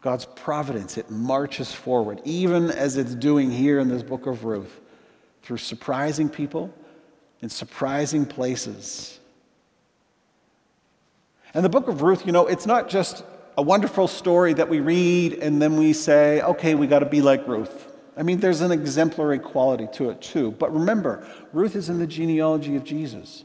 God's 0.00 0.24
providence, 0.24 0.98
it 0.98 1.12
marches 1.12 1.72
forward, 1.72 2.20
even 2.24 2.72
as 2.72 2.96
it's 2.96 3.14
doing 3.14 3.52
here 3.52 3.78
in 3.78 3.86
this 3.86 4.02
book 4.02 4.26
of 4.26 4.44
Ruth, 4.44 4.80
through 5.44 5.58
surprising 5.58 6.28
people 6.28 6.74
in 7.40 7.48
surprising 7.48 8.26
places. 8.26 9.20
And 11.54 11.64
the 11.64 11.68
book 11.68 11.86
of 11.86 12.02
Ruth, 12.02 12.26
you 12.26 12.32
know, 12.32 12.48
it's 12.48 12.66
not 12.66 12.88
just 12.88 13.22
a 13.56 13.62
wonderful 13.62 14.08
story 14.08 14.52
that 14.54 14.68
we 14.68 14.80
read 14.80 15.34
and 15.34 15.60
then 15.62 15.76
we 15.76 15.92
say, 15.92 16.40
okay, 16.42 16.74
we 16.74 16.86
got 16.86 17.00
to 17.00 17.06
be 17.06 17.22
like 17.22 17.46
Ruth. 17.46 17.92
I 18.16 18.22
mean, 18.22 18.38
there's 18.38 18.60
an 18.60 18.72
exemplary 18.72 19.38
quality 19.38 19.88
to 19.94 20.10
it 20.10 20.20
too. 20.20 20.52
But 20.52 20.72
remember, 20.72 21.26
Ruth 21.52 21.76
is 21.76 21.88
in 21.88 21.98
the 21.98 22.06
genealogy 22.06 22.76
of 22.76 22.84
Jesus. 22.84 23.44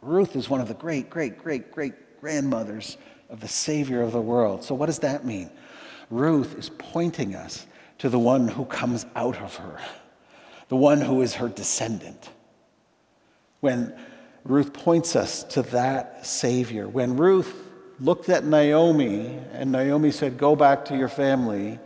Ruth 0.00 0.36
is 0.36 0.48
one 0.48 0.60
of 0.60 0.68
the 0.68 0.74
great, 0.74 1.08
great, 1.08 1.38
great, 1.38 1.70
great 1.72 2.20
grandmothers 2.20 2.98
of 3.30 3.40
the 3.40 3.48
Savior 3.48 4.02
of 4.02 4.12
the 4.12 4.20
world. 4.20 4.62
So, 4.64 4.74
what 4.74 4.86
does 4.86 4.98
that 5.00 5.24
mean? 5.24 5.50
Ruth 6.10 6.58
is 6.58 6.70
pointing 6.70 7.34
us 7.34 7.66
to 7.98 8.08
the 8.08 8.18
one 8.18 8.48
who 8.48 8.64
comes 8.64 9.06
out 9.14 9.40
of 9.40 9.56
her, 9.56 9.78
the 10.68 10.76
one 10.76 11.00
who 11.00 11.22
is 11.22 11.34
her 11.34 11.48
descendant. 11.48 12.30
When 13.60 13.94
Ruth 14.44 14.72
points 14.72 15.16
us 15.16 15.44
to 15.44 15.62
that 15.62 16.26
Savior, 16.26 16.88
when 16.88 17.16
Ruth 17.16 17.71
looked 18.02 18.28
at 18.28 18.44
Naomi 18.44 19.38
and 19.52 19.70
Naomi 19.70 20.10
said, 20.10 20.36
Go 20.36 20.56
back 20.56 20.84
to 20.86 20.96
your 20.96 21.08
family, 21.08 21.78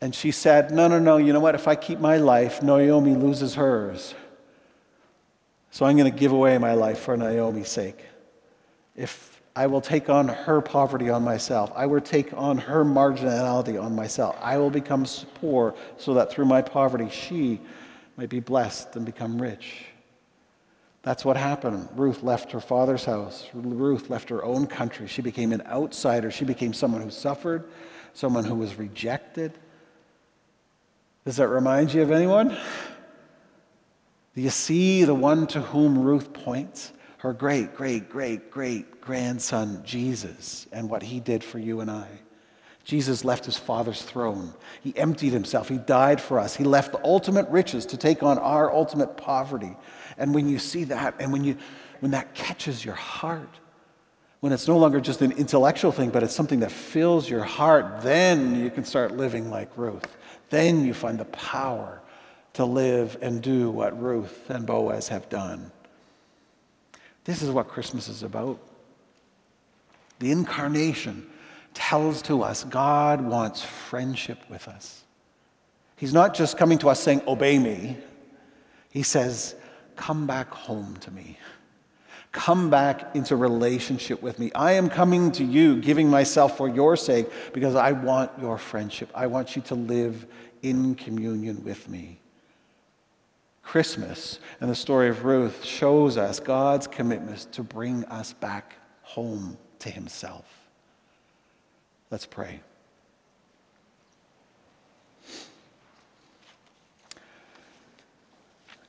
and 0.00 0.14
she 0.14 0.30
said, 0.30 0.72
No, 0.72 0.88
no, 0.88 0.98
no, 0.98 1.16
you 1.16 1.32
know 1.32 1.40
what? 1.40 1.54
If 1.54 1.68
I 1.68 1.76
keep 1.76 2.00
my 2.00 2.16
life, 2.16 2.62
Naomi 2.62 3.14
loses 3.14 3.54
hers. 3.54 4.14
So 5.70 5.86
I'm 5.86 5.96
going 5.96 6.10
to 6.10 6.18
give 6.18 6.32
away 6.32 6.58
my 6.58 6.74
life 6.74 6.98
for 6.98 7.16
Naomi's 7.16 7.68
sake. 7.68 8.04
If 8.96 9.40
I 9.54 9.66
will 9.66 9.80
take 9.80 10.08
on 10.08 10.26
her 10.26 10.60
poverty 10.60 11.10
on 11.10 11.22
myself, 11.22 11.72
I 11.76 11.86
will 11.86 12.00
take 12.00 12.32
on 12.34 12.58
her 12.58 12.84
marginality 12.84 13.80
on 13.80 13.94
myself. 13.94 14.36
I 14.40 14.58
will 14.58 14.70
become 14.70 15.06
poor 15.34 15.74
so 15.96 16.14
that 16.14 16.32
through 16.32 16.46
my 16.46 16.62
poverty 16.62 17.08
she 17.08 17.60
might 18.16 18.28
be 18.28 18.40
blessed 18.40 18.96
and 18.96 19.06
become 19.06 19.40
rich. 19.40 19.84
That's 21.02 21.24
what 21.24 21.36
happened. 21.36 21.88
Ruth 21.94 22.22
left 22.22 22.52
her 22.52 22.60
father's 22.60 23.04
house. 23.04 23.46
Ruth 23.54 24.10
left 24.10 24.28
her 24.28 24.44
own 24.44 24.66
country. 24.66 25.06
She 25.06 25.22
became 25.22 25.52
an 25.52 25.62
outsider. 25.62 26.30
She 26.30 26.44
became 26.44 26.74
someone 26.74 27.00
who 27.00 27.10
suffered, 27.10 27.64
someone 28.12 28.44
who 28.44 28.54
was 28.54 28.74
rejected. 28.76 29.58
Does 31.24 31.36
that 31.36 31.48
remind 31.48 31.94
you 31.94 32.02
of 32.02 32.10
anyone? 32.10 32.56
Do 34.34 34.42
you 34.42 34.50
see 34.50 35.04
the 35.04 35.14
one 35.14 35.46
to 35.48 35.60
whom 35.60 35.98
Ruth 35.98 36.32
points? 36.32 36.92
Her 37.18 37.32
great, 37.32 37.74
great, 37.74 38.08
great, 38.08 38.50
great 38.50 39.00
grandson, 39.00 39.82
Jesus, 39.84 40.66
and 40.72 40.88
what 40.88 41.02
he 41.02 41.20
did 41.20 41.44
for 41.44 41.58
you 41.58 41.80
and 41.80 41.90
I. 41.90 42.08
Jesus 42.84 43.24
left 43.24 43.44
his 43.44 43.58
Father's 43.58 44.02
throne. 44.02 44.52
He 44.82 44.96
emptied 44.96 45.32
himself. 45.32 45.68
He 45.68 45.78
died 45.78 46.20
for 46.20 46.38
us. 46.38 46.56
He 46.56 46.64
left 46.64 46.92
the 46.92 47.04
ultimate 47.04 47.48
riches 47.48 47.86
to 47.86 47.96
take 47.96 48.22
on 48.22 48.38
our 48.38 48.72
ultimate 48.72 49.16
poverty. 49.16 49.76
And 50.18 50.34
when 50.34 50.48
you 50.48 50.58
see 50.58 50.84
that, 50.84 51.14
and 51.20 51.32
when, 51.32 51.44
you, 51.44 51.56
when 52.00 52.12
that 52.12 52.34
catches 52.34 52.84
your 52.84 52.94
heart, 52.94 53.58
when 54.40 54.52
it's 54.52 54.66
no 54.66 54.78
longer 54.78 55.00
just 55.00 55.20
an 55.20 55.32
intellectual 55.32 55.92
thing, 55.92 56.10
but 56.10 56.22
it's 56.22 56.34
something 56.34 56.60
that 56.60 56.72
fills 56.72 57.28
your 57.28 57.44
heart, 57.44 58.00
then 58.00 58.56
you 58.56 58.70
can 58.70 58.84
start 58.84 59.16
living 59.16 59.50
like 59.50 59.76
Ruth. 59.76 60.16
Then 60.48 60.84
you 60.84 60.94
find 60.94 61.18
the 61.18 61.26
power 61.26 62.00
to 62.54 62.64
live 62.64 63.18
and 63.20 63.42
do 63.42 63.70
what 63.70 64.00
Ruth 64.00 64.48
and 64.48 64.66
Boaz 64.66 65.08
have 65.08 65.28
done. 65.28 65.70
This 67.24 67.42
is 67.42 67.50
what 67.50 67.68
Christmas 67.68 68.08
is 68.08 68.22
about. 68.22 68.58
The 70.18 70.32
incarnation 70.32 71.29
tells 71.74 72.22
to 72.22 72.42
us 72.42 72.64
God 72.64 73.20
wants 73.20 73.62
friendship 73.62 74.38
with 74.48 74.68
us. 74.68 75.04
He's 75.96 76.14
not 76.14 76.34
just 76.34 76.56
coming 76.56 76.78
to 76.78 76.88
us 76.88 77.00
saying, 77.00 77.22
Obey 77.26 77.58
me. 77.58 77.96
He 78.90 79.02
says, 79.02 79.54
Come 79.96 80.26
back 80.26 80.50
home 80.50 80.96
to 81.00 81.10
me. 81.10 81.38
Come 82.32 82.70
back 82.70 83.14
into 83.16 83.34
relationship 83.34 84.22
with 84.22 84.38
me. 84.38 84.52
I 84.54 84.72
am 84.72 84.88
coming 84.88 85.32
to 85.32 85.44
you, 85.44 85.80
giving 85.80 86.08
myself 86.08 86.56
for 86.56 86.68
your 86.68 86.96
sake, 86.96 87.26
because 87.52 87.74
I 87.74 87.92
want 87.92 88.30
your 88.40 88.56
friendship. 88.56 89.10
I 89.14 89.26
want 89.26 89.56
you 89.56 89.62
to 89.62 89.74
live 89.74 90.26
in 90.62 90.94
communion 90.94 91.64
with 91.64 91.88
me. 91.88 92.20
Christmas 93.62 94.38
and 94.60 94.70
the 94.70 94.74
story 94.74 95.08
of 95.08 95.24
Ruth 95.24 95.64
shows 95.64 96.16
us 96.16 96.40
God's 96.40 96.86
commitment 96.86 97.52
to 97.52 97.62
bring 97.62 98.04
us 98.06 98.32
back 98.32 98.74
home 99.02 99.58
to 99.80 99.90
Himself. 99.90 100.59
Let's 102.10 102.26
pray. 102.26 102.60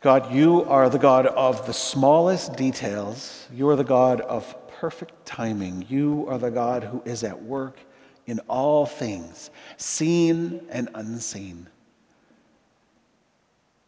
God, 0.01 0.34
you 0.34 0.63
are 0.63 0.89
the 0.89 0.97
God 0.97 1.27
of 1.27 1.67
the 1.67 1.73
smallest 1.73 2.55
details. 2.55 3.47
You 3.53 3.69
are 3.69 3.75
the 3.75 3.84
God 3.84 4.21
of 4.21 4.55
perfect 4.79 5.27
timing. 5.27 5.86
You 5.88 6.25
are 6.27 6.39
the 6.39 6.49
God 6.49 6.84
who 6.84 7.03
is 7.05 7.23
at 7.23 7.43
work 7.43 7.77
in 8.25 8.39
all 8.47 8.88
things, 8.88 9.51
seen 9.77 10.65
and 10.69 10.89
unseen. 10.95 11.67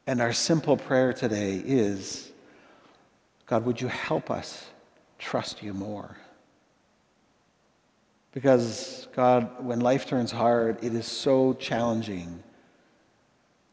And 0.06 0.22
our 0.22 0.34
simple 0.34 0.78
prayer 0.78 1.14
today 1.14 1.56
is 1.66 2.32
God, 3.48 3.66
would 3.66 3.82
you 3.82 3.88
help 3.88 4.30
us 4.30 4.68
trust 5.18 5.64
you 5.64 5.74
more? 5.74 6.16
Because, 8.34 9.08
God, 9.16 9.64
when 9.64 9.80
life 9.80 10.08
turns 10.08 10.32
hard, 10.32 10.84
it 10.84 10.94
is 10.96 11.06
so 11.06 11.54
challenging 11.54 12.44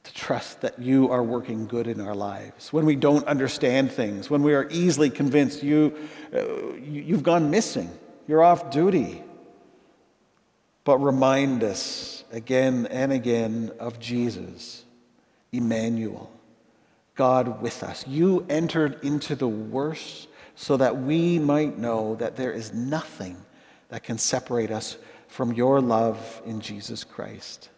to 0.05 0.14
trust 0.14 0.61
that 0.61 0.79
you 0.79 1.11
are 1.11 1.23
working 1.23 1.66
good 1.66 1.87
in 1.87 2.01
our 2.01 2.14
lives. 2.14 2.73
When 2.73 2.85
we 2.85 2.94
don't 2.94 3.27
understand 3.27 3.90
things, 3.90 4.29
when 4.29 4.42
we 4.42 4.55
are 4.55 4.68
easily 4.70 5.11
convinced 5.11 5.62
you, 5.62 5.96
uh, 6.35 6.75
you've 6.75 7.23
gone 7.23 7.51
missing, 7.51 7.90
you're 8.29 8.42
off 8.42 8.70
duty. 8.70 9.23
But 10.85 10.99
remind 10.99 11.64
us 11.64 12.25
again 12.33 12.87
and 12.90 13.12
again 13.12 13.73
of 13.79 13.99
Jesus 13.99 14.85
Emmanuel, 15.53 16.31
God 17.14 17.61
with 17.61 17.83
us. 17.83 18.07
You 18.07 18.46
entered 18.49 19.03
into 19.05 19.35
the 19.35 19.49
worst 19.49 20.29
so 20.55 20.77
that 20.77 21.03
we 21.03 21.38
might 21.38 21.79
know 21.79 22.14
that 22.16 22.37
there 22.37 22.53
is 22.53 22.73
nothing 22.73 23.37
that 23.90 24.03
can 24.03 24.18
separate 24.18 24.70
us 24.70 24.96
from 25.29 25.53
your 25.53 25.81
love 25.81 26.42
in 26.46 26.61
Jesus 26.61 27.05
Christ. 27.05 27.68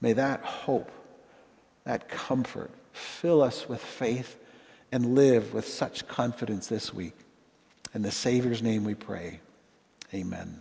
May 0.00 0.12
that 0.14 0.40
hope, 0.42 0.90
that 1.84 2.08
comfort, 2.08 2.70
fill 2.92 3.42
us 3.42 3.68
with 3.68 3.80
faith 3.80 4.38
and 4.90 5.14
live 5.14 5.52
with 5.52 5.66
such 5.66 6.06
confidence 6.08 6.66
this 6.66 6.94
week. 6.94 7.14
In 7.94 8.02
the 8.02 8.10
Savior's 8.10 8.62
name 8.62 8.84
we 8.84 8.94
pray. 8.94 9.40
Amen. 10.14 10.60